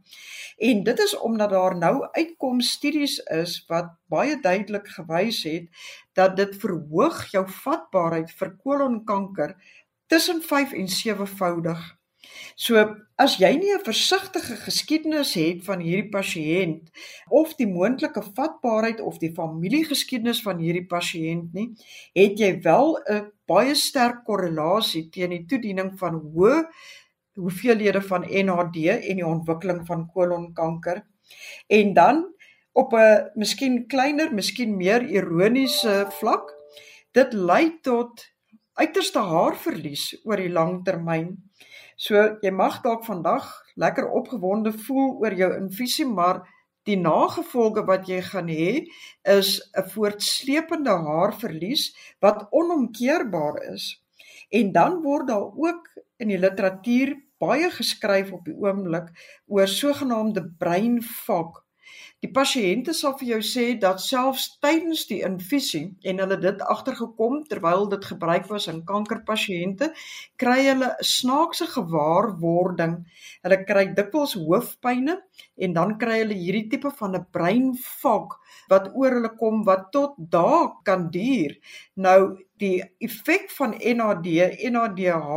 En 0.59 0.83
dit 0.85 0.99
is 0.99 1.16
omdat 1.18 1.50
daar 1.50 1.76
nou 1.76 2.09
uitkoms 2.12 2.71
studies 2.71 3.18
is 3.18 3.64
wat 3.68 3.92
baie 4.07 4.40
duidelik 4.40 4.88
gewys 4.88 5.42
het 5.42 5.68
dat 6.12 6.37
dit 6.37 6.57
verhoog 6.57 7.30
jou 7.30 7.49
vatbaarheid 7.49 8.30
vir 8.30 8.57
kolonkanker 8.57 9.54
tussen 10.07 10.42
5 10.42 10.73
en 10.73 10.88
7voudig. 10.88 11.97
So 12.57 12.97
as 13.16 13.38
jy 13.38 13.57
nie 13.57 13.73
'n 13.75 13.85
versigtige 13.85 14.57
geskiedenis 14.57 15.35
het 15.35 15.64
van 15.64 15.80
hierdie 15.80 16.11
pasiënt 16.11 16.90
of 17.30 17.54
die 17.57 17.66
moontlike 17.66 18.23
vatbaarheid 18.23 19.00
of 19.00 19.18
die 19.18 19.35
familiegeskiedenis 19.35 20.42
van 20.42 20.59
hierdie 20.59 20.87
pasiënt 20.87 21.54
nie, 21.54 21.75
het 22.14 22.38
jy 22.38 22.61
wel 22.62 22.99
'n 23.09 23.33
baie 23.47 23.75
sterk 23.75 24.25
korrelasie 24.25 25.09
teen 25.11 25.30
die 25.30 25.47
toediening 25.47 25.99
van 25.99 26.14
hoë 26.35 26.66
hoeveelhede 27.38 28.02
van 28.02 28.26
NAD 28.26 28.76
en 28.76 29.16
die 29.16 29.26
ontwikkeling 29.26 29.87
van 29.87 30.11
kolonkanker. 30.11 31.04
En 31.66 31.95
dan 31.95 32.35
op 32.73 32.92
'n 32.92 33.30
miskien 33.35 33.87
kleiner, 33.87 34.35
miskien 34.35 34.76
meer 34.76 35.02
ironiese 35.02 36.07
vlak, 36.11 36.54
dit 37.12 37.33
lei 37.33 37.78
tot 37.83 38.26
uiterste 38.73 39.18
haarverlies 39.18 40.21
oor 40.25 40.37
die 40.37 40.52
lang 40.52 40.85
termyn. 40.85 41.47
So 41.98 42.14
jy 42.44 42.50
mag 42.54 42.76
dalk 42.84 43.02
vandag 43.08 43.46
lekker 43.74 44.06
opgewonde 44.14 44.70
voel 44.86 45.16
oor 45.18 45.34
jou 45.34 45.48
infusie, 45.56 46.06
maar 46.06 46.44
die 46.86 46.96
nagevolge 46.96 47.82
wat 47.88 48.06
jy 48.08 48.20
gaan 48.22 48.48
hê 48.48 48.86
is 49.26 49.58
'n 49.74 49.88
voortsleepende 49.94 50.94
haarverlies 51.06 51.90
wat 52.22 52.46
onomkeerbaar 52.50 53.56
is. 53.74 53.98
En 54.50 54.72
dan 54.72 55.02
word 55.02 55.26
daar 55.28 55.50
ook 55.66 55.82
in 56.18 56.28
die 56.28 56.38
literatuur 56.38 57.16
baie 57.38 57.70
geskryf 57.70 58.32
op 58.32 58.44
die 58.44 58.54
oomblik 58.54 59.10
oor 59.46 59.66
sogenaamde 59.66 60.42
brain 60.58 61.02
fog. 61.02 61.64
Die 62.25 62.28
pasiënte 62.34 62.90
sal 62.98 63.12
vir 63.18 63.28
jou 63.28 63.37
sê 63.46 63.64
dat 63.82 64.00
selfs 64.02 64.46
tydens 64.64 65.04
die 65.06 65.20
infusie 65.26 65.84
en 66.10 66.18
hulle 66.18 66.38
dit 66.42 66.62
agtergekom 66.72 67.44
terwyl 67.46 67.84
dit 67.92 68.08
gebruik 68.10 68.48
was 68.50 68.64
in 68.72 68.80
kankerpasiënte, 68.88 69.87
kry 70.42 70.56
hulle 70.64 70.88
'n 70.88 71.06
snaakse 71.10 71.68
gewaarwording. 71.75 72.96
Hulle 73.46 73.58
kry 73.68 73.84
dikwels 74.00 74.34
hoofpynne 74.40 75.14
en 75.66 75.76
dan 75.78 75.94
kry 76.00 76.16
hulle 76.25 76.40
hierdie 76.40 76.64
tipe 76.72 76.90
van 77.02 77.14
'n 77.20 77.28
brain 77.38 77.70
fog 77.84 78.34
wat 78.75 78.90
oor 78.98 79.14
hulle 79.18 79.32
kom 79.44 79.62
wat 79.70 79.87
tot 79.92 80.18
dae 80.18 80.66
kan 80.90 81.06
duur. 81.14 81.54
Nou 81.94 82.20
die 82.58 82.82
effek 82.98 83.46
van 83.60 83.78
NAD, 83.78 84.26
NADH 84.75 85.30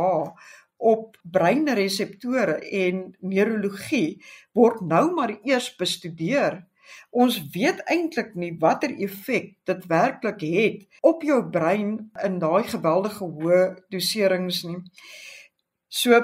op 0.82 1.16
breinreseptore 1.22 2.58
en 2.82 3.14
neurologie 3.20 4.18
word 4.58 4.82
nou 4.82 5.04
maar 5.14 5.38
eers 5.46 5.70
bestudeer. 5.78 6.64
Ons 7.10 7.38
weet 7.54 7.82
eintlik 7.92 8.34
nie 8.34 8.52
watter 8.60 8.92
effek 9.06 9.52
dit 9.68 9.86
werklik 9.90 10.40
het 10.40 11.02
op 11.02 11.22
jou 11.22 11.40
brein 11.50 12.10
in 12.24 12.38
daai 12.38 12.62
geweldige 12.68 13.24
hoë 13.24 13.60
doserings 13.92 14.62
nie. 14.64 14.80
So 15.88 16.20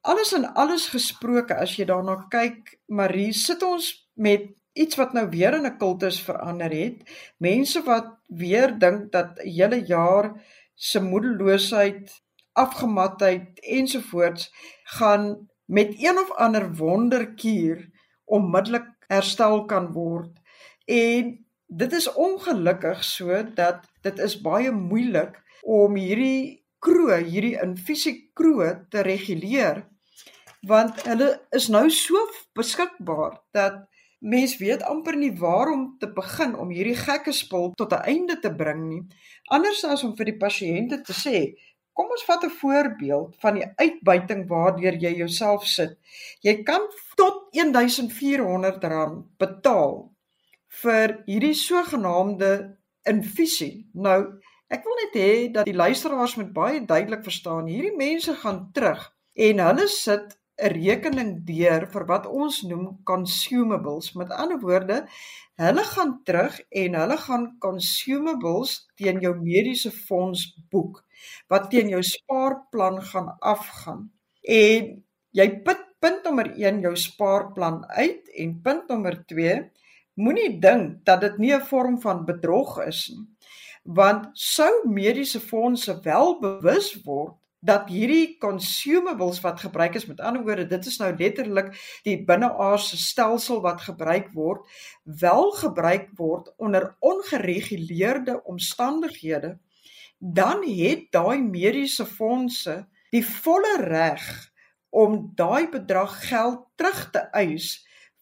alles 0.00 0.32
en 0.32 0.46
alles 0.54 0.88
gesproke 0.88 1.56
as 1.56 1.76
jy 1.76 1.84
daarna 1.84 2.16
kyk, 2.32 2.78
Marie, 2.88 3.32
sit 3.36 3.62
ons 3.62 3.92
met 4.16 4.48
iets 4.72 4.96
wat 4.96 5.12
nou 5.12 5.26
weer 5.28 5.54
in 5.54 5.66
'n 5.66 5.78
kultus 5.78 6.20
verander 6.20 6.72
het. 6.72 7.04
Mense 7.38 7.82
wat 7.82 8.06
weer 8.26 8.78
dink 8.78 9.12
dat 9.12 9.38
'n 9.38 9.48
hele 9.48 9.84
jaar 9.86 10.34
se 10.74 11.00
moedeloosheid 11.00 12.22
afgematheid 12.52 13.60
ensovoorts 13.60 14.50
gaan 14.84 15.48
met 15.64 15.94
een 15.98 16.18
of 16.18 16.30
ander 16.32 16.74
wonderkuur 16.74 17.90
onmiddellik 18.24 18.99
herstel 19.10 19.64
kan 19.70 19.90
word. 19.94 20.32
En 20.86 21.36
dit 21.66 21.92
is 21.92 22.08
ongelukkig 22.14 23.04
so 23.04 23.42
dat 23.54 23.84
dit 24.06 24.18
is 24.18 24.38
baie 24.42 24.72
moeilik 24.74 25.36
om 25.62 25.94
hierdie 25.98 26.64
kroe, 26.80 27.20
hierdie 27.20 27.58
infusiekroe 27.60 28.72
te 28.90 29.04
reguleer 29.06 29.84
want 30.68 31.06
hulle 31.08 31.30
is 31.56 31.70
nou 31.72 31.86
so 31.90 32.20
beskikbaar 32.56 33.38
dat 33.56 33.86
mens 34.20 34.58
weet 34.60 34.82
amper 34.84 35.16
nie 35.16 35.32
waar 35.40 35.70
om 35.72 35.86
te 35.98 36.10
begin 36.12 36.52
om 36.60 36.72
hierdie 36.72 36.98
gekke 36.98 37.32
spul 37.32 37.70
tot 37.80 37.92
'n 37.96 38.04
einde 38.12 38.36
te 38.40 38.52
bring 38.54 38.82
nie. 38.88 39.02
Anders 39.48 39.84
as 39.84 40.04
om 40.04 40.16
vir 40.16 40.24
die 40.24 40.36
pasiënte 40.36 41.00
te 41.00 41.12
sê, 41.12 41.56
Kom 41.92 42.10
ons 42.14 42.24
vat 42.24 42.44
'n 42.44 42.56
voorbeeld 42.60 43.36
van 43.42 43.54
die 43.54 43.66
uitbuiting 43.76 44.48
waardeur 44.48 44.94
jy 44.94 45.12
jouself 45.16 45.66
sit. 45.66 45.98
Jy 46.40 46.62
kan 46.62 46.82
tot 47.16 47.48
R1400 47.56 49.24
betaal 49.38 50.10
vir 50.82 51.22
hierdie 51.26 51.54
sogenaamde 51.54 52.50
infusie. 53.08 53.88
Nou, 53.92 54.18
ek 54.70 54.84
wil 54.84 54.98
net 55.02 55.14
hê 55.18 55.32
dat 55.52 55.66
die 55.66 55.74
luisteraars 55.74 56.36
moet 56.38 56.52
baie 56.52 56.84
duidelik 56.86 57.24
verstaan, 57.26 57.66
hierdie 57.66 57.96
mense 57.96 58.34
gaan 58.42 58.70
terug 58.72 59.10
en 59.34 59.58
hulle 59.58 59.88
sit 59.88 60.36
'n 60.60 60.72
rekening 60.76 61.30
deur 61.48 61.86
vir 61.92 62.04
wat 62.06 62.26
ons 62.26 62.62
noem 62.62 63.00
consumables. 63.04 64.14
Met 64.14 64.30
ander 64.30 64.60
woorde, 64.60 65.06
hulle 65.56 65.84
gaan 65.84 66.20
terug 66.24 66.60
en 66.70 66.94
hulle 66.94 67.16
gaan 67.26 67.46
consumables 67.58 68.74
teen 68.96 69.20
jou 69.20 69.34
mediese 69.40 69.90
fonds 69.90 70.44
boek 70.70 71.04
wat 71.48 71.70
teen 71.70 71.88
jou 71.88 72.02
spaarplan 72.02 73.02
gaan 73.02 73.36
afgaan. 73.38 74.10
En 74.42 75.04
jy 75.30 75.48
put 75.64 75.86
punt 76.00 76.24
nommer 76.24 76.48
1 76.56 76.80
jou 76.80 76.94
spaarplan 76.96 77.82
uit 77.88 78.30
en 78.36 78.60
punt 78.64 78.88
nommer 78.88 79.18
2 79.26 79.58
moenie 80.20 80.58
dink 80.60 81.04
dat 81.04 81.20
dit 81.20 81.38
nie 81.38 81.52
'n 81.54 81.66
vorm 81.72 82.00
van 82.00 82.24
bedrog 82.24 82.78
is 82.86 83.08
nie. 83.08 83.26
Want 83.84 84.28
sou 84.32 84.88
mediese 84.88 85.40
fondse 85.40 86.00
wel 86.02 86.38
bewus 86.40 87.02
word 87.04 87.34
dat 87.60 87.88
hierdie 87.92 88.38
consumables 88.40 89.40
wat 89.44 89.60
gebruik 89.60 89.94
is 89.94 90.06
met 90.06 90.20
ander 90.20 90.42
woorde 90.42 90.66
dit 90.66 90.86
is 90.86 90.96
nou 90.98 91.10
letterlik 91.16 91.74
die 92.06 92.16
binneaardse 92.24 92.96
stelsel 92.96 93.60
wat 93.60 93.80
gebruik 93.84 94.30
word 94.32 94.64
wel 95.04 95.50
gebruik 95.50 96.08
word 96.16 96.48
onder 96.56 96.96
ongereguleerde 96.98 98.40
omstandighede 98.44 99.58
dan 100.20 100.62
het 100.68 101.08
daai 101.16 101.40
mediese 101.40 102.04
fondse 102.06 102.84
die 103.10 103.24
volle 103.24 103.76
reg 103.88 104.24
om 104.90 105.32
daai 105.34 105.68
bedrag 105.72 106.28
geld 106.28 106.66
terug 106.76 107.10
te 107.10 107.24
eis 107.32 107.78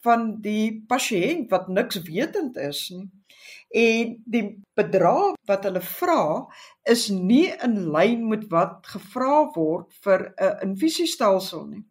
van 0.07 0.37
die 0.41 0.85
pasiënt 0.89 1.51
wat 1.51 1.69
niks 1.69 1.99
wetend 2.07 2.57
is 2.57 2.87
nie. 2.95 3.09
En 3.75 4.15
die 4.25 4.45
bedrag 4.79 5.35
wat 5.51 5.67
hulle 5.67 5.83
vra 5.85 6.23
is 6.89 7.09
nie 7.11 7.51
in 7.67 7.91
lyn 7.93 8.25
met 8.31 8.47
wat 8.53 8.87
gevra 8.95 9.49
word 9.57 9.93
vir 10.05 10.33
'n 10.39 10.71
infusiestelsel 10.71 11.67
nie. 11.67 11.85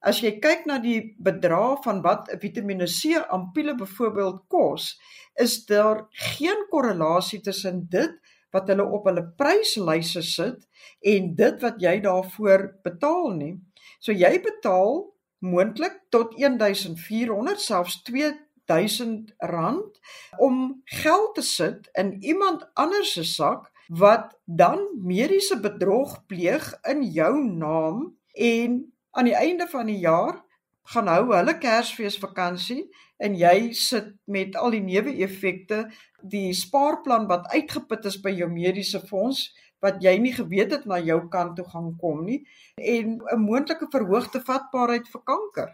As 0.00 0.20
jy 0.20 0.38
kyk 0.40 0.66
na 0.66 0.78
die 0.78 1.14
bedrag 1.18 1.82
van 1.84 2.02
wat 2.02 2.28
'n 2.28 2.38
Vitamiene 2.38 2.86
C 2.86 3.16
ampulle 3.28 3.74
byvoorbeeld 3.74 4.44
kos, 4.48 5.00
is 5.36 5.64
daar 5.66 6.06
geen 6.10 6.66
korrelasie 6.70 7.40
tussen 7.40 7.88
dit 7.88 8.12
wat 8.54 8.68
hulle 8.68 8.84
op 8.84 9.06
hulle 9.08 9.24
pryslyse 9.38 10.22
sit 10.26 10.66
en 11.12 11.32
dit 11.38 11.62
wat 11.64 11.80
jy 11.82 11.96
daarvoor 12.04 12.66
betaal 12.84 13.32
nie. 13.36 13.54
So 14.00 14.12
jy 14.12 14.40
betaal 14.42 15.04
moontlik 15.40 16.00
tot 16.12 16.36
1400 16.36 17.60
selfs 17.60 18.02
2000 18.08 19.34
rand 19.38 20.00
om 20.38 20.82
geld 20.84 21.34
te 21.34 21.42
sit 21.42 21.88
in 21.98 22.16
iemand 22.22 22.66
anders 22.74 23.12
se 23.12 23.24
sak 23.24 23.70
wat 23.90 24.36
dan 24.44 24.84
mediese 25.02 25.58
bedrog 25.60 26.20
pleeg 26.30 26.68
in 26.88 27.02
jou 27.02 27.34
naam 27.44 28.04
en 28.34 28.78
aan 29.10 29.26
die 29.26 29.34
einde 29.34 29.66
van 29.68 29.86
die 29.90 29.98
jaar 29.98 30.44
gaan 30.90 31.08
hou 31.10 31.30
hulle 31.30 31.54
Kersfeesvakansie 31.62 32.82
en 33.22 33.36
jy 33.38 33.72
sit 33.78 34.12
met 34.26 34.56
al 34.58 34.74
die 34.74 34.82
neeweffekte 34.82 35.84
die 36.32 36.50
spaarplan 36.56 37.28
wat 37.30 37.50
uitgeput 37.54 38.08
is 38.10 38.18
by 38.22 38.32
jou 38.34 38.48
mediese 38.50 39.02
fonds 39.10 39.48
wat 39.84 40.00
jy 40.04 40.16
nie 40.20 40.32
geweet 40.36 40.74
het 40.74 40.88
na 40.90 40.98
jou 41.00 41.20
kant 41.32 41.56
toe 41.56 41.66
gaan 41.72 41.92
kom 42.00 42.24
nie 42.26 42.40
en 42.76 43.20
'n 43.20 43.40
moontlike 43.44 43.86
verhoogde 43.92 44.40
vatbaarheid 44.40 45.06
vir 45.08 45.22
kanker. 45.24 45.70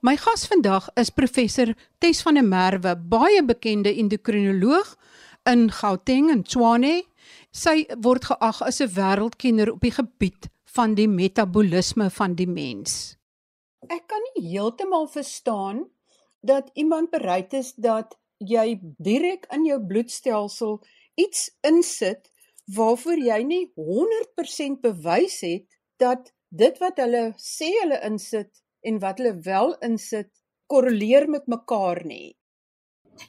My 0.00 0.16
gas 0.16 0.46
vandag 0.46 0.88
is 0.94 1.10
professor 1.10 1.74
Tes 1.98 2.22
van 2.22 2.34
der 2.34 2.44
Merwe, 2.44 2.96
baie 2.96 3.42
bekende 3.42 3.94
endokrinoloog 3.94 4.96
in 5.44 5.70
Gauteng 5.70 6.30
en 6.30 6.42
Tshwane. 6.42 7.02
Sy 7.50 7.86
word 7.98 8.24
geag 8.24 8.62
as 8.62 8.80
'n 8.80 8.92
wêreldkenner 8.94 9.72
op 9.72 9.80
die 9.80 9.90
gebied 9.90 10.48
van 10.64 10.94
die 10.94 11.08
metabolisme 11.08 12.10
van 12.10 12.34
die 12.34 12.46
mens. 12.48 13.16
Ek 13.92 14.06
kan 14.10 14.22
nie 14.34 14.48
heeltemal 14.50 15.06
verstaan 15.08 15.84
dat 16.40 16.70
iemand 16.74 17.10
bereid 17.10 17.52
is 17.54 17.72
dat 17.74 18.16
jy 18.38 18.78
direk 18.98 19.46
in 19.54 19.66
jou 19.66 19.78
bloedstelsel 19.86 20.80
iets 21.14 21.48
insit 21.66 22.30
waarvoor 22.76 23.20
jy 23.22 23.38
nie 23.46 23.62
100% 23.78 24.82
bewys 24.82 25.40
het 25.46 25.66
dat 26.02 26.32
dit 26.50 26.78
wat 26.82 26.98
hulle 27.02 27.22
sê 27.40 27.70
hulle 27.80 28.00
insit 28.08 28.62
en 28.82 28.98
wat 29.02 29.22
hulle 29.22 29.36
wel 29.46 29.74
insit 29.86 30.32
korreleer 30.66 31.28
met 31.30 31.46
mekaar 31.46 32.02
nie. 32.04 32.36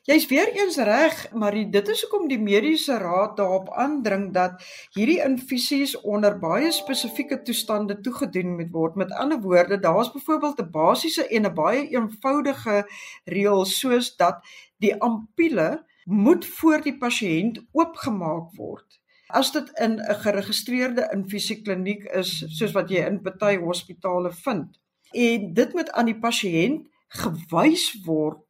Jy's 0.08 0.26
weer 0.28 0.50
eens 0.56 0.78
reg, 0.78 1.32
maar 1.32 1.56
dit 1.72 1.88
is 1.88 2.02
hoekom 2.02 2.28
die 2.28 2.40
mediese 2.40 2.98
raad 2.98 3.38
daarop 3.38 3.70
aandring 3.76 4.30
dat 4.36 4.64
hierdie 4.96 5.20
infusies 5.24 5.96
onder 6.02 6.38
baie 6.40 6.72
spesifieke 6.72 7.42
toestande 7.48 8.00
toegedien 8.04 8.56
moet 8.56 8.72
word. 8.72 8.96
Met 8.96 9.12
ander 9.12 9.40
woorde, 9.42 9.80
daar's 9.80 10.12
byvoorbeeld 10.12 10.62
'n 10.62 10.72
basiese 10.72 11.28
en 11.28 11.46
'n 11.46 11.54
baie 11.54 11.88
eenvoudige 11.90 12.88
reël 13.26 13.66
soos 13.66 14.16
dat 14.16 14.44
die 14.78 14.96
ampulle 15.02 15.86
moet 16.06 16.46
voor 16.46 16.82
die 16.82 16.98
pasiënt 16.98 17.64
oopgemaak 17.72 18.56
word. 18.56 19.00
As 19.28 19.52
dit 19.52 19.70
in 19.80 20.00
'n 20.00 20.20
geregistreerde 20.24 21.10
infusiekliniek 21.14 22.04
is, 22.04 22.44
soos 22.58 22.72
wat 22.72 22.90
jy 22.90 23.06
in 23.06 23.22
baie 23.22 23.60
hospitale 23.60 24.32
vind, 24.32 24.80
en 25.12 25.54
dit 25.54 25.74
moet 25.74 25.92
aan 25.92 26.06
die 26.06 26.20
pasiënt 26.20 26.88
gewys 27.08 28.04
word 28.06 28.47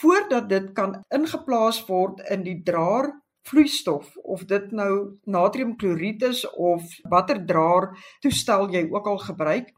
voordat 0.00 0.48
dit 0.48 0.72
kan 0.76 0.98
ingeplaas 1.14 1.80
word 1.86 2.20
in 2.30 2.44
die 2.44 2.60
draer 2.62 3.10
vloeistof 3.48 4.16
of 4.16 4.44
dit 4.44 4.70
nou 4.76 5.18
natriumkloried 5.24 6.22
is 6.28 6.44
of 6.50 6.84
watter 7.08 7.40
draer 7.46 7.90
toestel 8.20 8.68
jy 8.74 8.84
ook 8.92 9.06
al 9.06 9.20
gebruik 9.24 9.72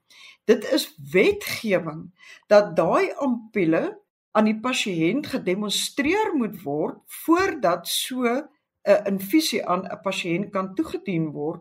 dit 0.50 0.67
is 0.75 0.88
wetgewing 1.12 2.09
dat 2.50 2.75
daai 2.76 3.12
ampulle 3.23 3.85
aan 4.35 4.47
die 4.47 4.59
pasiënt 4.62 5.31
gedemonstreer 5.35 6.35
moet 6.38 6.59
word 6.62 6.99
voordat 7.25 7.88
so 7.88 8.26
'n 8.88 9.05
infusie 9.12 9.67
aan 9.67 9.83
'n 9.85 10.00
pasiënt 10.02 10.50
kan 10.50 10.75
toegedien 10.75 11.31
word. 11.31 11.61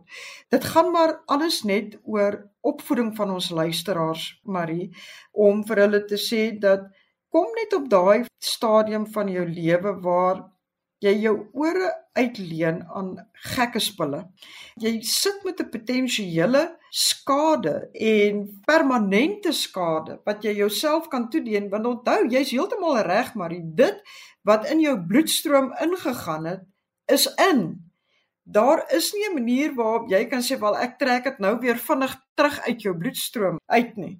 Dit 0.50 0.64
gaan 0.64 0.92
maar 0.92 1.22
alles 1.26 1.64
net 1.64 2.00
oor 2.04 2.50
opvoeding 2.62 3.16
van 3.16 3.32
ons 3.32 3.50
luisteraars, 3.50 4.40
Marie, 4.44 4.96
om 5.32 5.66
vir 5.68 5.78
hulle 5.78 6.06
te 6.06 6.18
sê 6.18 6.60
dat 6.60 6.82
kom 7.30 7.50
net 7.58 7.74
op 7.78 7.90
daai 7.90 8.26
stadium 8.42 9.08
van 9.14 9.30
jou 9.30 9.46
lewe 9.48 9.94
waar 10.02 10.44
jy 11.04 11.14
jou 11.24 11.36
ore 11.56 11.90
uitleen 12.18 12.82
aan 12.92 13.14
gekke 13.54 13.80
spulle. 13.80 14.26
Jy 14.84 15.00
sit 15.02 15.44
met 15.46 15.62
'n 15.62 15.70
potensiële 15.72 16.64
skade 16.92 17.90
en 17.94 18.62
permanente 18.66 19.52
skade 19.52 20.20
wat 20.26 20.44
jy 20.44 20.56
jouself 20.58 21.08
kan 21.08 21.30
toedien 21.30 21.70
want 21.70 21.86
onthou 21.86 22.28
jy's 22.28 22.52
heeltemal 22.52 22.98
reg 23.06 23.36
maar 23.36 23.54
dit 23.54 24.02
wat 24.44 24.66
in 24.72 24.80
jou 24.80 24.98
bloedstroom 25.08 25.74
ingegaan 25.82 26.46
het 26.46 26.64
is 27.08 27.28
in. 27.52 27.92
Daar 28.44 28.84
is 28.96 29.14
nie 29.14 29.30
'n 29.30 29.34
manier 29.34 29.76
waarop 29.76 30.10
jy 30.10 30.26
kan 30.26 30.42
sê 30.42 30.60
wel 30.60 30.78
ek 30.78 30.98
trek 30.98 31.24
dit 31.24 31.40
nou 31.40 31.60
weer 31.60 31.78
vinnig 31.78 32.14
terug 32.36 32.60
uit 32.68 32.82
jou 32.82 32.98
bloedstroom 32.98 33.58
uit 33.66 33.96
nie. 33.98 34.20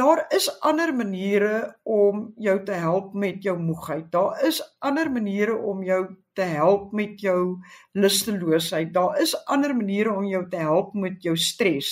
Daar 0.00 0.24
is 0.28 0.60
ander 0.60 0.94
maniere 0.94 1.76
om 1.82 2.32
jou 2.36 2.64
te 2.64 2.72
help 2.72 3.12
met 3.14 3.42
jou 3.42 3.58
moegheid. 3.58 4.06
Daar 4.12 4.44
is 4.48 4.62
ander 4.78 5.10
maniere 5.12 5.56
om 5.56 5.82
jou 5.84 6.16
te 6.32 6.42
help 6.42 6.92
met 6.92 7.20
jou 7.20 7.58
lusteloosheid. 7.92 8.94
Daar 8.94 9.20
is 9.20 9.34
ander 9.44 9.76
maniere 9.76 10.14
om 10.14 10.24
jou 10.24 10.40
te 10.48 10.56
help 10.56 10.94
met 10.94 11.20
jou 11.22 11.36
stres. 11.36 11.90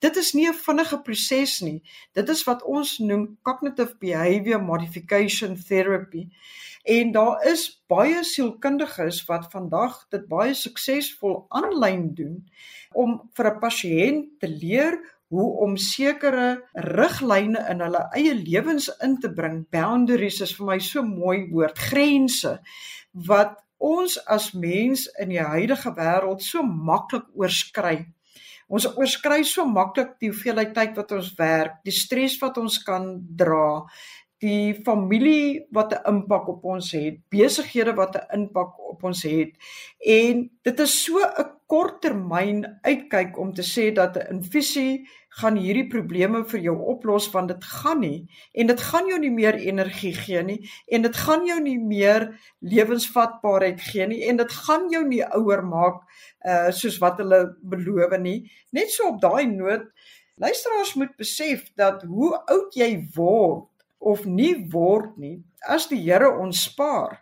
Dit 0.00 0.16
is 0.16 0.32
nie 0.32 0.48
'n 0.48 0.54
vinnige 0.54 1.02
proses 1.02 1.60
nie. 1.60 1.82
Dit 2.12 2.28
is 2.28 2.44
wat 2.44 2.62
ons 2.62 2.98
noem 2.98 3.38
cognitive 3.42 3.96
behavior 3.98 4.62
modification 4.62 5.56
therapy. 5.68 6.28
En 6.82 7.12
daar 7.12 7.44
is 7.46 7.82
baie 7.86 8.24
sielkundiges 8.24 9.24
wat 9.24 9.50
vandag 9.50 10.06
dit 10.08 10.28
baie 10.28 10.54
suksesvol 10.54 11.46
aanlyn 11.48 12.14
doen 12.14 12.48
om 12.92 13.30
vir 13.34 13.46
'n 13.46 13.58
pasiënt 13.58 14.40
te 14.40 14.48
leer 14.48 15.20
hoe 15.32 15.48
om 15.64 15.76
sekere 15.80 16.60
riglyne 16.92 17.64
in 17.72 17.80
hulle 17.80 18.04
eie 18.18 18.34
lewens 18.36 18.90
in 19.04 19.16
te 19.20 19.30
bring. 19.32 19.62
Boundaries 19.72 20.42
is 20.44 20.52
vir 20.58 20.68
my 20.68 20.78
so 20.84 21.04
mooi 21.06 21.46
woord, 21.48 21.78
grense 21.90 22.58
wat 23.28 23.56
ons 23.82 24.18
as 24.30 24.52
mens 24.52 25.06
in 25.20 25.32
die 25.32 25.40
huidige 25.42 25.94
wêreld 25.96 26.44
so 26.44 26.62
maklik 26.62 27.24
oorskry. 27.32 28.02
Ons 28.72 28.86
oorskry 28.92 29.42
so 29.48 29.64
maklik 29.68 30.18
die 30.20 30.30
hoeveelheid 30.30 30.76
tyd 30.76 31.00
wat 31.00 31.16
ons 31.16 31.32
werk, 31.40 31.80
die 31.84 31.96
stres 31.96 32.38
wat 32.40 32.60
ons 32.60 32.78
kan 32.84 33.14
dra, 33.36 33.82
die 34.42 34.74
familie 34.84 35.64
wat 35.72 35.92
'n 35.94 36.04
impak 36.12 36.48
op 36.48 36.64
ons 36.64 36.92
het, 36.92 37.18
besighede 37.30 37.94
wat 37.94 38.16
'n 38.16 38.40
impak 38.40 38.78
op 38.92 39.04
ons 39.04 39.22
het. 39.22 39.56
En 39.98 40.50
dit 40.62 40.80
is 40.80 41.04
so 41.04 41.18
'n 41.18 41.61
korttermyn 41.72 42.66
uitkyk 42.84 43.38
om 43.40 43.54
te 43.56 43.64
sê 43.64 43.88
dat 43.96 44.16
'n 44.16 44.28
infusie 44.34 45.08
gaan 45.40 45.56
hierdie 45.56 45.88
probleme 45.88 46.44
vir 46.44 46.60
jou 46.60 46.76
oplos 46.92 47.30
want 47.32 47.48
dit 47.48 47.64
gaan 47.64 48.00
nie 48.00 48.28
en 48.52 48.66
dit 48.66 48.80
gaan 48.80 49.06
jou 49.08 49.18
nie 49.18 49.30
meer 49.30 49.56
energie 49.56 50.12
gee 50.14 50.42
nie 50.42 50.58
en 50.92 51.02
dit 51.02 51.16
gaan 51.16 51.46
jou 51.46 51.60
nie 51.60 51.78
meer 51.78 52.28
lewensvatbaarheid 52.60 53.80
gee 53.80 54.06
nie 54.06 54.20
en 54.28 54.36
dit 54.36 54.52
gaan 54.52 54.90
jou 54.90 55.04
nie 55.08 55.22
ouer 55.24 55.62
maak 55.64 56.02
uh 56.44 56.70
soos 56.70 56.98
wat 56.98 57.18
hulle 57.18 57.56
beloof 57.62 58.18
nie. 58.20 58.50
Net 58.72 58.90
so 58.90 59.08
op 59.08 59.20
daai 59.20 59.46
noot 59.46 59.88
Luisteraars 60.36 60.94
moet 60.94 61.16
besef 61.16 61.72
dat 61.76 62.02
hoe 62.02 62.36
oud 62.50 62.74
jy 62.74 63.08
word 63.14 63.68
of 63.98 64.24
nie 64.24 64.68
word 64.72 65.16
nie 65.16 65.36
as 65.68 65.88
die 65.88 66.00
Here 66.02 66.28
ons 66.38 66.64
spaar 66.68 67.20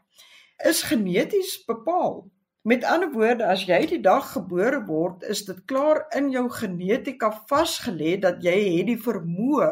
is 0.64 0.82
geneties 0.82 1.58
bepaal. 1.66 2.24
Met 2.62 2.84
ander 2.84 3.08
woorde, 3.12 3.46
as 3.48 3.62
jy 3.64 3.78
die 3.88 4.02
dag 4.04 4.26
gebore 4.34 4.82
word, 4.84 5.22
is 5.32 5.46
dit 5.48 5.60
klaar 5.70 6.02
in 6.16 6.26
jou 6.28 6.44
genetika 6.52 7.30
vasgelê 7.48 8.18
dat 8.20 8.42
jy 8.44 8.56
het 8.76 8.90
die 8.90 8.98
vermoë 9.00 9.68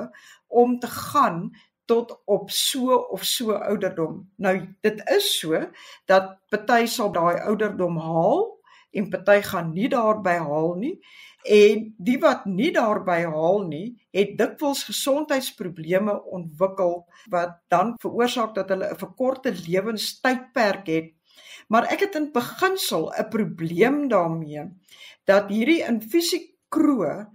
om 0.48 0.78
te 0.80 0.88
gaan 0.88 1.50
tot 1.84 2.14
op 2.24 2.48
so 2.52 2.96
of 3.12 3.26
so 3.28 3.52
ouderdom. 3.52 4.22
Nou 4.40 4.54
dit 4.84 5.02
is 5.12 5.28
so 5.36 5.60
dat 6.08 6.38
party 6.48 6.86
sal 6.88 7.12
daai 7.12 7.36
ouderdom 7.50 8.00
haal 8.00 8.46
en 8.96 9.10
party 9.12 9.36
gaan 9.44 9.74
nie 9.76 9.92
daarby 9.92 10.38
haal 10.48 10.72
nie 10.80 10.94
en 11.44 11.84
die 12.08 12.16
wat 12.24 12.48
nie 12.48 12.70
daarby 12.72 13.18
haal 13.28 13.62
nie, 13.68 13.98
het 14.16 14.32
dikwels 14.40 14.86
gesondheidsprobleme 14.88 16.16
ontwikkel 16.24 17.02
wat 17.32 17.60
dan 17.72 17.94
veroorsaak 18.00 18.56
dat 18.56 18.72
hulle 18.72 18.88
'n 18.92 19.00
verkorte 19.04 19.52
lewenstydperk 19.68 20.86
het. 20.86 21.12
Maar 21.68 21.88
ek 21.92 22.06
het 22.06 22.18
in 22.20 22.30
beginsel 22.32 23.08
'n 23.12 23.28
probleem 23.28 24.08
daarmee 24.08 24.64
dat 25.24 25.50
hierdie 25.50 25.84
infusie 25.84 26.42
kroe 26.68 27.26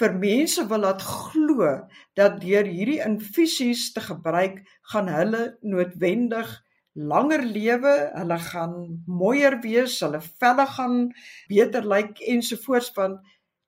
vir 0.00 0.14
mense 0.18 0.66
wil 0.66 0.82
laat 0.86 1.02
glo 1.02 1.70
dat 2.14 2.40
deur 2.40 2.66
hierdie 2.66 3.02
infusies 3.04 3.92
te 3.92 4.00
gebruik 4.00 4.62
gaan 4.92 5.08
hulle 5.08 5.56
noodwendig 5.60 6.62
langer 6.94 7.42
lewe, 7.42 8.10
hulle 8.14 8.38
gaan 8.38 8.74
mooier 9.06 9.60
wees, 9.60 10.00
hulle 10.00 10.20
velle 10.20 10.66
gaan 10.66 11.12
beter 11.48 11.82
lyk 11.82 12.20
ensovoorts 12.20 12.92
want 12.94 13.18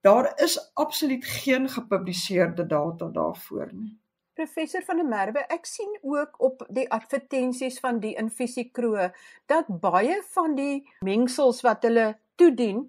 Daar 0.06 0.40
is 0.42 0.70
absoluut 0.74 1.24
geen 1.24 1.68
gepubliseerde 1.68 2.66
data 2.66 3.06
daarvoor 3.12 3.70
nie. 3.72 3.98
Professor 4.36 4.82
van 4.84 5.00
der 5.00 5.08
Merwe, 5.08 5.42
ek 5.48 5.64
sien 5.64 5.94
ook 6.04 6.36
op 6.44 6.64
die 6.68 6.84
advertensies 6.92 7.78
van 7.80 8.02
die 8.02 8.12
infusiekroë 8.20 9.08
dat 9.48 9.70
baie 9.80 10.18
van 10.34 10.54
die 10.58 10.84
mengsels 11.00 11.62
wat 11.64 11.86
hulle 11.88 12.10
toedien 12.36 12.84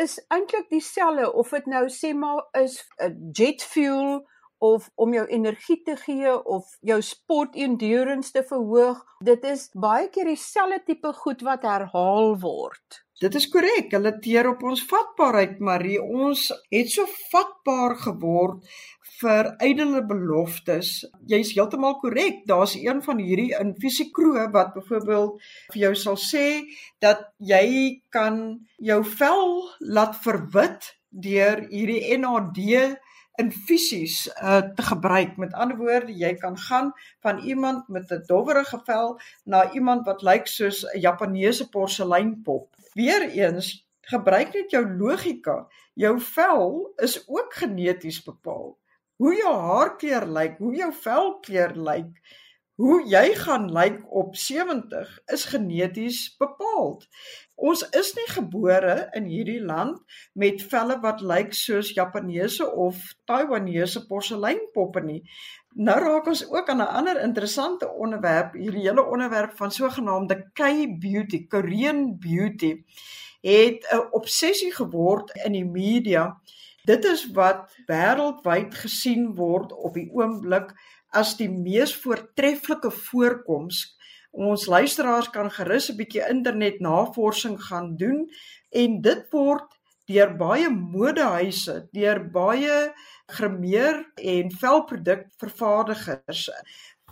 is 0.00 0.18
eintlik 0.34 0.66
dieselfde 0.70 1.28
of 1.32 1.54
dit 1.54 1.70
nou 1.70 1.84
sê 1.94 2.10
maar 2.14 2.42
is 2.58 2.80
'n 2.98 3.30
jet 3.38 3.62
fuel 3.62 4.26
of 4.60 4.90
om 4.94 5.14
jou 5.16 5.26
energie 5.26 5.80
te 5.84 5.96
gee 5.96 6.32
of 6.44 6.68
jou 6.84 7.00
sport 7.02 7.56
endurance 7.56 8.32
te 8.32 8.44
verhoog. 8.44 9.00
Dit 9.24 9.44
is 9.48 9.68
baie 9.72 10.08
keer 10.12 10.28
dieselfde 10.28 10.82
tipe 10.86 11.12
goed 11.22 11.44
wat 11.46 11.64
herhaal 11.64 12.36
word. 12.40 13.00
Dit 13.20 13.36
is 13.36 13.48
korrek. 13.52 13.90
Hulle 13.92 14.14
teer 14.24 14.48
op 14.48 14.62
ons 14.64 14.80
vatbaarheid, 14.88 15.58
Marie. 15.60 15.98
Ons 16.00 16.46
het 16.72 16.88
so 16.88 17.04
vatbaar 17.32 17.98
geword 18.06 18.70
vir 19.20 19.50
ydelle 19.64 20.00
beloftes. 20.08 20.92
Jy's 21.28 21.52
heeltemal 21.56 21.98
korrek. 22.00 22.40
Daar's 22.48 22.78
een 22.80 23.02
van 23.04 23.20
hierdie 23.20 23.50
in 23.58 23.74
fisiekroe 23.80 24.46
wat 24.54 24.72
byvoorbeeld 24.76 25.50
vir 25.74 25.82
jou 25.82 25.92
sal 26.04 26.16
sê 26.20 26.46
dat 27.04 27.28
jy 27.52 28.00
kan 28.08 28.40
jou 28.80 29.02
vel 29.18 29.52
laat 29.80 30.16
verwit 30.24 30.94
deur 31.10 31.66
hierdie 31.68 32.16
NAD 32.22 32.64
infusies 33.40 34.26
uh, 34.28 34.62
te 34.76 34.82
gebruik. 34.82 35.36
Met 35.36 35.54
ander 35.56 35.76
woorde, 35.76 36.12
jy 36.12 36.34
kan 36.40 36.58
gaan 36.58 36.92
van 37.24 37.38
iemand 37.38 37.88
met 37.88 38.12
'n 38.12 38.22
dowwerige 38.26 38.80
vel 38.84 39.20
na 39.44 39.72
iemand 39.72 40.06
wat 40.06 40.22
lyk 40.22 40.46
soos 40.46 40.84
'n 40.84 41.00
Japaneese 41.00 41.68
porseleinpop. 41.68 42.76
Weereens, 42.94 43.86
gebruik 44.00 44.54
net 44.54 44.70
jou 44.70 44.84
logika. 44.98 45.66
Jou 45.94 46.20
vel 46.20 46.92
is 46.96 47.28
ook 47.28 47.54
geneties 47.54 48.22
bepaal. 48.22 48.78
Hoe 49.16 49.34
jou 49.36 49.54
haarkleur 49.54 50.26
lyk, 50.26 50.58
hoe 50.58 50.74
jou 50.74 50.92
velkleur 50.92 51.74
lyk, 51.76 52.20
hoe 52.80 53.02
jy 53.04 53.34
gaan 53.36 53.66
lyk 53.76 53.98
op 54.08 54.36
70 54.36 55.08
is 55.34 55.44
geneties 55.52 56.20
bepaal. 56.40 56.94
Ons 57.60 57.82
is 57.92 58.14
nie 58.16 58.28
gebore 58.30 58.94
in 59.18 59.26
hierdie 59.28 59.60
land 59.60 59.98
met 60.32 60.62
velle 60.70 60.96
wat 61.02 61.20
lyk 61.20 61.52
soos 61.52 61.90
Japaneese 61.92 62.64
of 62.64 63.02
Taiwanese 63.28 64.06
porseleinpoppe 64.08 65.02
nie. 65.04 65.20
Nou 65.76 65.98
raak 66.00 66.30
ons 66.32 66.46
ook 66.48 66.72
aan 66.72 66.80
'n 66.80 66.94
ander 67.00 67.20
interessante 67.20 67.90
onderwerp, 67.92 68.56
hierdie 68.56 68.88
hele 68.88 69.04
onderwerp 69.04 69.52
van 69.56 69.70
sogenaamde 69.70 70.50
K-beauty, 70.54 71.46
Korean 71.46 72.18
beauty 72.18 72.84
het 73.42 73.84
'n 73.92 74.08
obsessie 74.10 74.72
geword 74.72 75.30
in 75.44 75.52
die 75.52 75.68
media. 75.68 76.40
Dit 76.84 77.04
is 77.04 77.30
wat 77.32 77.76
wêreldwyd 77.86 78.74
gesien 78.74 79.34
word 79.34 79.72
op 79.72 79.94
die 79.94 80.08
oomblik 80.12 80.72
as 81.12 81.36
die 81.36 81.50
mees 81.50 81.96
voortreffelike 81.96 82.90
voorkoms 82.90 84.00
Ons 84.30 84.68
luisteraars 84.70 85.26
kan 85.34 85.50
gerus 85.50 85.90
'n 85.90 85.98
bietjie 85.98 86.28
internet 86.30 86.80
navorsing 86.80 87.58
gaan 87.68 87.96
doen 87.96 88.30
en 88.70 89.00
dit 89.02 89.22
word 89.32 89.66
deur 90.06 90.36
baie 90.36 90.68
modehuise, 90.70 91.88
deur 91.92 92.30
baie 92.30 92.94
grimeer 93.26 94.06
en 94.14 94.50
velprodukvervaardigers 94.50 96.50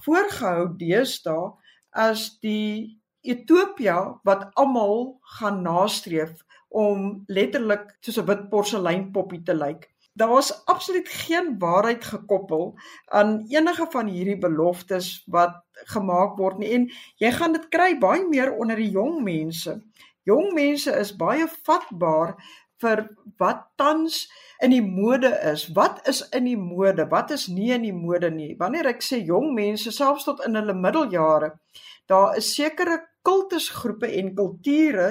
voorgehou 0.05 0.77
deesdae 0.79 1.53
as 1.91 2.39
die 2.39 3.01
utopia 3.23 4.21
wat 4.25 4.51
almal 4.55 5.19
gaan 5.39 5.63
nastreef 5.63 6.45
om 6.69 7.25
letterlik 7.27 7.99
soos 8.01 8.19
'n 8.19 8.29
wit 8.31 8.49
porseleinpoppie 8.51 9.43
te 9.43 9.55
lyk 9.55 9.91
daar's 10.19 10.51
absoluut 10.67 11.09
geen 11.09 11.55
waarheid 11.63 12.05
gekoppel 12.05 12.73
aan 13.07 13.45
enige 13.49 13.87
van 13.91 14.11
hierdie 14.11 14.39
beloftes 14.39 15.23
wat 15.27 15.61
gemaak 15.95 16.37
word 16.39 16.59
nie 16.59 16.73
en 16.75 16.89
jy 17.23 17.31
gaan 17.37 17.55
dit 17.57 17.69
kry 17.75 17.93
baie 18.03 18.25
meer 18.29 18.53
onder 18.55 18.77
die 18.77 18.91
jong 18.91 19.23
mense. 19.25 19.79
Jong 20.29 20.53
mense 20.55 20.93
is 20.93 21.15
baie 21.17 21.47
vatbaar 21.65 22.35
vir 22.83 23.05
wat 23.39 23.65
tans 23.79 24.27
in 24.63 24.75
die 24.75 24.83
mode 24.83 25.31
is. 25.53 25.67
Wat 25.75 26.03
is 26.09 26.23
in 26.35 26.47
die 26.47 26.59
mode? 26.59 27.07
Wat 27.11 27.31
is 27.35 27.47
nie 27.51 27.71
in 27.75 27.87
die 27.87 27.95
mode 27.95 28.31
nie? 28.35 28.55
Wanneer 28.59 28.93
ek 28.93 29.03
sê 29.05 29.21
jong 29.27 29.53
mense, 29.57 29.93
selfs 29.95 30.27
tot 30.29 30.43
in 30.47 30.59
hulle 30.59 30.75
middeljare, 30.75 31.55
daar 32.11 32.39
is 32.39 32.51
sekere 32.55 33.01
kultusgroepe 33.29 34.09
en 34.21 34.33
kulture 34.35 35.09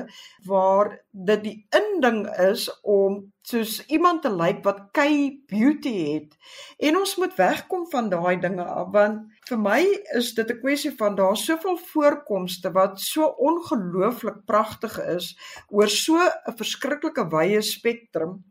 waar 0.49 0.95
dit 1.12 1.43
die 1.43 1.58
inding 1.77 2.23
is 2.49 2.65
om 2.82 3.19
soos 3.47 3.77
iemand 3.93 4.23
te 4.25 4.32
lyk 4.34 4.63
wat 4.65 4.88
kei 4.97 5.43
beauty 5.49 5.93
het. 6.13 6.34
En 6.82 6.97
ons 6.99 7.15
moet 7.21 7.36
wegkom 7.38 7.86
van 7.91 8.10
daai 8.12 8.39
dinge 8.41 8.65
af 8.65 8.89
want 8.95 9.45
vir 9.47 9.62
my 9.62 9.80
is 10.19 10.34
dit 10.36 10.49
'n 10.51 10.60
kwessie 10.63 10.93
van 10.97 11.15
daar 11.15 11.38
soveel 11.38 11.77
voorkomste 11.93 12.71
wat 12.71 12.99
so 12.99 13.30
ongelooflik 13.49 14.45
pragtig 14.45 14.99
is 15.15 15.38
oor 15.69 15.89
so 15.89 16.17
'n 16.17 16.58
verskriklike 16.58 17.30
wye 17.32 17.62
spektrum 17.62 18.43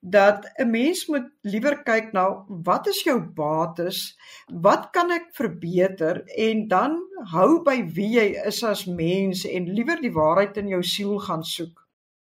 dat 0.00 0.46
'n 0.58 0.70
mens 0.70 1.06
moet 1.06 1.28
liewer 1.42 1.82
kyk 1.82 2.12
na 2.12 2.44
wat 2.48 2.86
is 2.86 3.02
jou 3.02 3.20
bates? 3.20 4.18
Wat 4.46 4.90
kan 4.90 5.10
ek 5.10 5.28
verbeter 5.32 6.22
en 6.26 6.68
dan 6.68 7.00
hou 7.32 7.62
by 7.64 7.80
wie 7.96 8.10
jy 8.18 8.26
is 8.46 8.62
as 8.66 8.84
mens 8.86 9.44
en 9.48 9.72
liewer 9.72 10.00
die 10.02 10.12
waarheid 10.12 10.56
in 10.60 10.68
jou 10.68 10.82
siel 10.84 11.18
gaan 11.24 11.44
soek. 11.44 11.82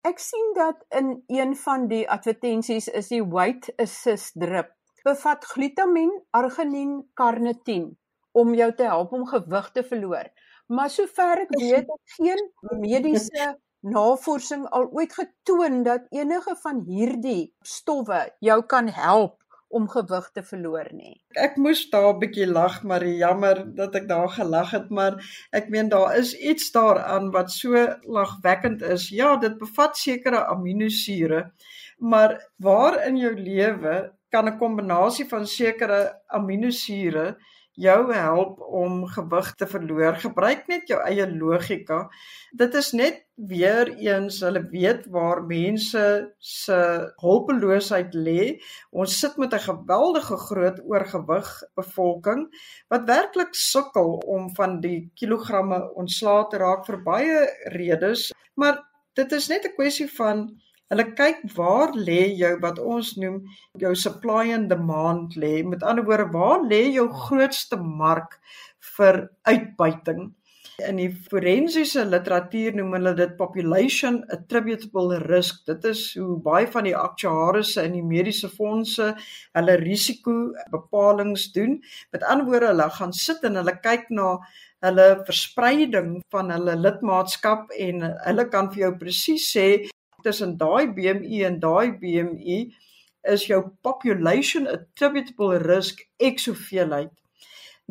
Ek 0.08 0.20
sien 0.20 0.54
dat 0.58 0.82
in 0.98 1.24
een 1.30 1.56
van 1.56 1.88
die 1.88 2.04
advertensies 2.10 2.88
is 2.88 3.12
die 3.14 3.24
weight 3.24 3.70
assist 3.82 4.38
drip 4.40 4.74
bevat 5.06 5.46
glutamien, 5.54 6.12
arginine, 6.38 7.02
carnitine 7.18 7.96
om 8.38 8.54
jou 8.56 8.70
te 8.78 8.86
help 8.86 9.14
om 9.18 9.26
gewig 9.28 9.72
te 9.74 9.84
verloor. 9.84 10.30
Maar 10.72 10.90
sover 10.94 11.42
ek 11.46 11.56
weet, 11.58 11.90
het 11.90 12.16
geen 12.18 12.44
mediese 12.80 13.48
navorsing 13.82 14.66
al 14.70 14.90
ooit 14.92 15.14
getoon 15.14 15.84
dat 15.84 16.08
enige 16.10 16.56
van 16.64 16.84
hierdie 16.86 17.54
stowwe 17.62 18.30
jou 18.40 18.62
kan 18.66 18.88
help 18.88 19.42
om 19.72 19.88
gewig 19.90 20.30
te 20.36 20.44
verloor 20.44 20.90
nie. 20.94 21.14
Ek 21.40 21.56
moes 21.56 21.84
daar 21.90 22.14
'n 22.14 22.20
bietjie 22.20 22.48
lag, 22.48 22.84
maar 22.84 23.06
jammer 23.06 23.64
dat 23.76 23.96
ek 23.96 24.08
daar 24.08 24.30
gelag 24.30 24.72
het, 24.72 24.90
maar 24.90 25.14
ek 25.52 25.70
meen 25.70 25.90
daar 25.90 26.18
is 26.18 26.34
iets 26.34 26.72
daaraan 26.72 27.32
wat 27.32 27.52
so 27.52 27.88
lagwekkend 28.04 28.82
is. 28.82 29.10
Ja, 29.10 29.38
dit 29.38 29.58
bevat 29.58 29.98
sekere 29.98 30.46
aminosure, 30.46 31.52
maar 31.98 32.50
waar 32.58 33.08
in 33.08 33.18
jou 33.18 33.34
lewe 33.36 34.12
kan 34.30 34.48
'n 34.48 34.58
kombinasie 34.58 35.28
van 35.30 35.48
sekere 35.48 36.22
aminosure 36.28 37.38
jou 37.82 38.14
help 38.14 38.62
om 38.62 39.06
gewig 39.10 39.50
te 39.58 39.68
verloor. 39.68 40.18
Gebruik 40.22 40.68
net 40.70 40.90
jou 40.92 41.00
eie 41.02 41.26
logika. 41.30 42.04
Dit 42.58 42.76
is 42.78 42.92
net 42.98 43.22
weer 43.36 43.90
eens 43.98 44.40
hulle 44.46 44.62
weet 44.70 45.08
waar 45.14 45.42
mense 45.50 46.04
se 46.38 46.80
hulpeloosheid 47.24 48.14
lê. 48.14 48.62
Ons 48.92 49.18
sit 49.20 49.38
met 49.42 49.54
'n 49.54 49.66
geweldige 49.66 50.38
groot 50.38 50.80
oorgewig 50.86 51.50
bevolking 51.76 52.48
wat 52.90 53.08
werklik 53.08 53.56
sukkel 53.56 54.22
om 54.26 54.50
van 54.56 54.80
die 54.82 55.12
kilogramme 55.16 55.94
ontslae 55.96 56.48
te 56.50 56.58
raak 56.58 56.86
vir 56.86 57.04
baie 57.04 57.40
redes, 57.66 58.32
maar 58.56 58.78
dit 59.14 59.32
is 59.32 59.48
net 59.48 59.66
'n 59.66 59.76
kwessie 59.76 60.10
van 60.18 60.50
Hulle 60.92 61.06
kyk 61.16 61.46
waar 61.56 61.94
lê 61.96 62.20
jou 62.36 62.52
wat 62.60 62.80
ons 62.94 63.14
noem 63.22 63.38
jou 63.80 63.94
supply 63.96 64.52
and 64.52 64.68
demand 64.68 65.38
lê. 65.40 65.62
Met 65.64 65.86
ander 65.88 66.04
woorde, 66.04 66.26
waar 66.34 66.66
lê 66.68 66.82
jou 66.92 67.06
grootste 67.28 67.78
mark 67.80 68.36
vir 68.98 69.22
uitbuiting? 69.48 70.34
In 70.84 70.98
die 71.00 71.08
forensiese 71.30 72.04
literatuur 72.10 72.76
noem 72.76 72.98
hulle 72.98 73.14
dit 73.16 73.38
population 73.38 74.18
attributable 74.36 75.22
risk. 75.30 75.62
Dit 75.70 75.88
is 75.88 76.02
hoe 76.20 76.36
baie 76.44 76.68
van 76.74 76.90
die 76.90 76.96
aktuariërs 76.98 77.78
in 77.86 77.96
die 77.96 78.04
mediese 78.04 78.52
fondse 78.52 79.14
hulle 79.56 79.78
risiko 79.80 80.36
bepalinge 80.76 81.48
doen. 81.56 81.80
Met 82.12 82.28
ander 82.28 82.50
woorde, 82.50 82.74
hulle 82.74 82.90
gaan 82.98 83.16
sit 83.16 83.48
en 83.48 83.62
hulle 83.62 83.78
kyk 83.80 84.12
na 84.12 84.36
hulle 84.84 85.08
verspreiding 85.24 86.14
van 86.36 86.52
hulle 86.52 86.76
lidmaatskap 86.84 87.72
en 87.80 88.10
hulle 88.28 88.50
kan 88.52 88.68
vir 88.76 88.88
jou 88.90 88.94
presies 89.06 89.48
sê 89.56 89.68
tussen 90.22 90.58
daai 90.58 90.92
BMI 90.94 91.44
en 91.48 91.60
daai 91.60 91.98
BMI 92.02 92.60
is 93.34 93.46
jou 93.48 93.62
population 93.82 94.68
attributable 94.68 95.58
risk 95.62 96.02
ek 96.18 96.40
soveel 96.40 96.94
uit. 96.94 97.16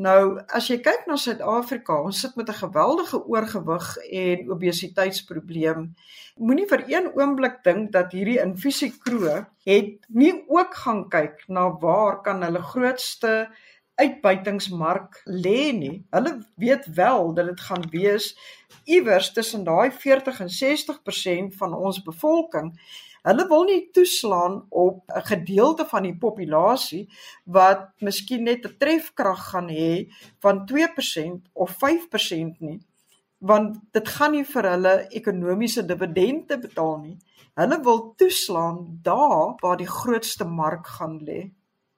Nou, 0.00 0.38
as 0.56 0.70
jy 0.70 0.78
kyk 0.80 1.08
na 1.10 1.16
Suid-Afrika, 1.20 1.98
ons 2.08 2.20
sit 2.22 2.36
met 2.38 2.48
'n 2.48 2.60
geweldige 2.62 3.18
oorgewig 3.26 3.86
en 3.96 4.50
obesiteitsprobleem. 4.54 5.94
Moenie 6.36 6.66
vir 6.70 6.84
een 6.88 7.10
oomblik 7.18 7.60
dink 7.64 7.92
dat 7.92 8.12
hierdie 8.12 8.40
infusiekroo 8.40 9.44
het 9.66 10.06
nie 10.08 10.32
ook 10.48 10.74
gaan 10.74 11.08
kyk 11.08 11.44
na 11.48 11.68
waar 11.82 12.22
kan 12.22 12.42
hulle 12.42 12.62
grootste 12.62 13.50
uitbuitingsmark 14.02 15.20
lê 15.24 15.72
nie. 15.76 15.96
Hulle 16.14 16.32
weet 16.56 16.86
wel 16.94 17.34
dat 17.34 17.46
dit 17.52 17.60
gaan 17.60 17.86
wees 17.90 18.32
iewers 18.84 19.32
tussen 19.32 19.64
daai 19.64 19.90
40 19.92 20.40
en 20.40 20.50
60% 20.50 21.56
van 21.60 21.74
ons 21.74 22.02
bevolking. 22.02 22.72
Hulle 23.22 23.44
wil 23.48 23.66
nie 23.68 23.80
toeslaan 23.92 24.62
op 24.68 25.02
'n 25.08 25.26
gedeelte 25.32 25.84
van 25.86 26.02
die 26.02 26.16
populasie 26.18 27.08
wat 27.44 27.90
miskien 28.00 28.42
net 28.42 28.64
'n 28.66 28.76
trefkrag 28.78 29.50
gaan 29.50 29.68
hê 29.68 30.08
van 30.40 30.66
2% 30.66 31.48
of 31.52 31.76
5% 31.78 32.60
nie, 32.60 32.80
want 33.38 33.78
dit 33.92 34.08
gaan 34.08 34.32
nie 34.32 34.44
vir 34.44 34.70
hulle 34.70 35.06
ekonomiese 35.08 35.84
dividende 35.84 36.58
betaal 36.58 36.98
nie. 36.98 37.16
Hulle 37.54 37.80
wil 37.82 38.14
toeslaan 38.16 38.98
daar 39.02 39.54
waar 39.60 39.76
die 39.76 39.92
grootste 40.00 40.44
mark 40.44 40.86
gaan 40.86 41.20
lê. 41.24 41.50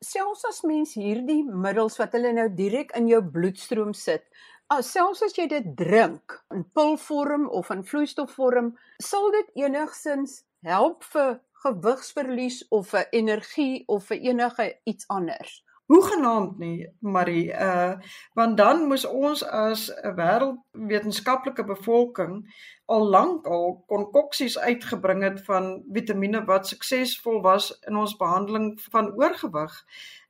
Selfs 0.02 0.44
as 0.48 0.62
mens 0.66 0.96
hierdie 0.98 1.42
middels 1.46 1.98
wat 2.00 2.16
hulle 2.16 2.32
nou 2.34 2.48
direk 2.58 2.92
in 2.98 3.08
jou 3.10 3.20
bloedstroom 3.34 3.94
sit, 3.94 4.24
as 4.72 4.90
selfs 4.94 5.22
as 5.26 5.36
jy 5.38 5.46
dit 5.50 5.68
drink 5.78 6.38
in 6.54 6.64
pilvorm 6.76 7.48
of 7.50 7.70
in 7.74 7.84
vloeistofvorm, 7.86 8.72
sal 9.02 9.30
dit 9.34 9.64
enigsins 9.66 10.42
help 10.66 11.04
vir 11.14 11.38
gewigsverlies 11.62 12.62
of 12.74 12.90
vir 12.94 13.06
energie 13.14 13.84
of 13.88 14.08
vir 14.10 14.24
enige 14.32 14.72
iets 14.88 15.06
anders. 15.08 15.60
Hoegenaamd 15.90 16.58
nie, 16.58 16.88
Marie, 17.00 17.50
uh 17.52 17.94
want 18.38 18.56
dan 18.56 18.86
moes 18.88 19.04
ons 19.04 19.42
as 19.44 19.90
'n 19.90 20.14
wêreldwetenskaplike 20.16 21.64
bevolking 21.64 22.38
al 22.86 23.06
lank 23.08 23.46
al 23.46 23.82
konkoksies 23.86 24.58
uitgebring 24.58 25.22
het 25.22 25.44
van 25.44 25.82
vitamiene 25.92 26.44
wat 26.44 26.68
suksesvol 26.68 27.42
was 27.42 27.70
in 27.88 27.96
ons 27.96 28.16
behandeling 28.16 28.80
van 28.90 29.12
oorgewig. 29.14 29.74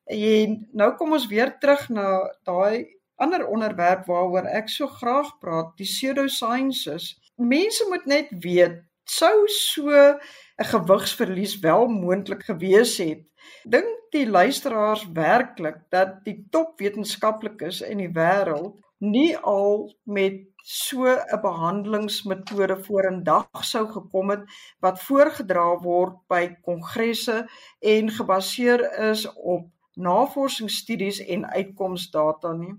En 0.04 0.68
nou 0.72 0.94
kom 0.96 1.12
ons 1.12 1.26
weer 1.26 1.58
terug 1.58 1.88
na 1.88 2.08
daai 2.42 2.86
ander 3.16 3.46
onderwerp 3.46 4.06
waaroor 4.06 4.48
ek 4.50 4.68
so 4.68 4.86
graag 4.86 5.38
praat, 5.38 5.76
die 5.76 5.86
pseudosciences. 5.86 7.12
Mense 7.36 7.86
moet 7.88 8.06
net 8.06 8.28
weet 8.30 8.82
sou 9.04 9.46
so 9.48 9.90
'n 9.90 10.64
gewigsverlies 10.74 11.58
wel 11.58 11.86
moontlik 11.86 12.42
gewees 12.42 12.96
het. 12.98 13.22
Dink 13.64 14.01
die 14.12 14.28
luisteraars 14.28 15.06
werklik 15.16 15.78
dat 15.92 16.20
die 16.26 16.42
topwetenskaplikes 16.52 17.80
in 17.86 18.02
die 18.02 18.12
wêreld 18.12 18.76
nie 19.02 19.32
al 19.36 19.88
met 20.04 20.44
so 20.62 21.06
'n 21.06 21.40
behandelingsmetode 21.42 22.76
vorendag 22.84 23.64
sou 23.64 23.86
gekom 23.88 24.30
het 24.30 24.44
wat 24.80 25.02
voorgedra 25.02 25.80
word 25.80 26.14
by 26.28 26.56
kongresse 26.62 27.48
en 27.80 28.10
gebaseer 28.10 29.10
is 29.10 29.26
op 29.32 29.66
navorsingsstudies 29.94 31.18
en 31.26 31.46
uitkomsdata 31.46 32.52
nie. 32.52 32.74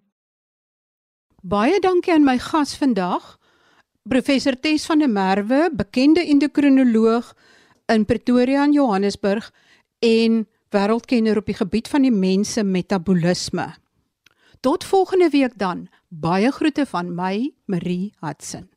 Baie 1.42 1.80
dankie 1.80 2.14
aan 2.14 2.24
my 2.24 2.38
gas 2.40 2.78
vandag, 2.78 3.38
professor 4.04 4.60
Tes 4.60 4.86
van 4.86 5.00
der 5.00 5.10
Merwe, 5.10 5.70
bekende 5.74 6.26
endokrinoloog 6.26 7.36
in 7.86 8.06
Pretoria 8.06 8.64
en 8.64 8.72
Johannesburg 8.72 9.52
en 10.00 10.48
wêreldkenner 10.74 11.38
op 11.38 11.46
die 11.46 11.58
gebied 11.58 11.88
van 11.88 12.02
die 12.06 12.12
mense 12.12 12.64
metabolisme. 12.64 13.70
Tot 14.60 14.84
volgende 14.84 15.30
week 15.30 15.58
dan. 15.58 15.88
Baie 16.10 16.52
groete 16.52 16.86
van 16.86 17.16
my, 17.16 17.52
Marie 17.66 18.14
Hudson. 18.20 18.73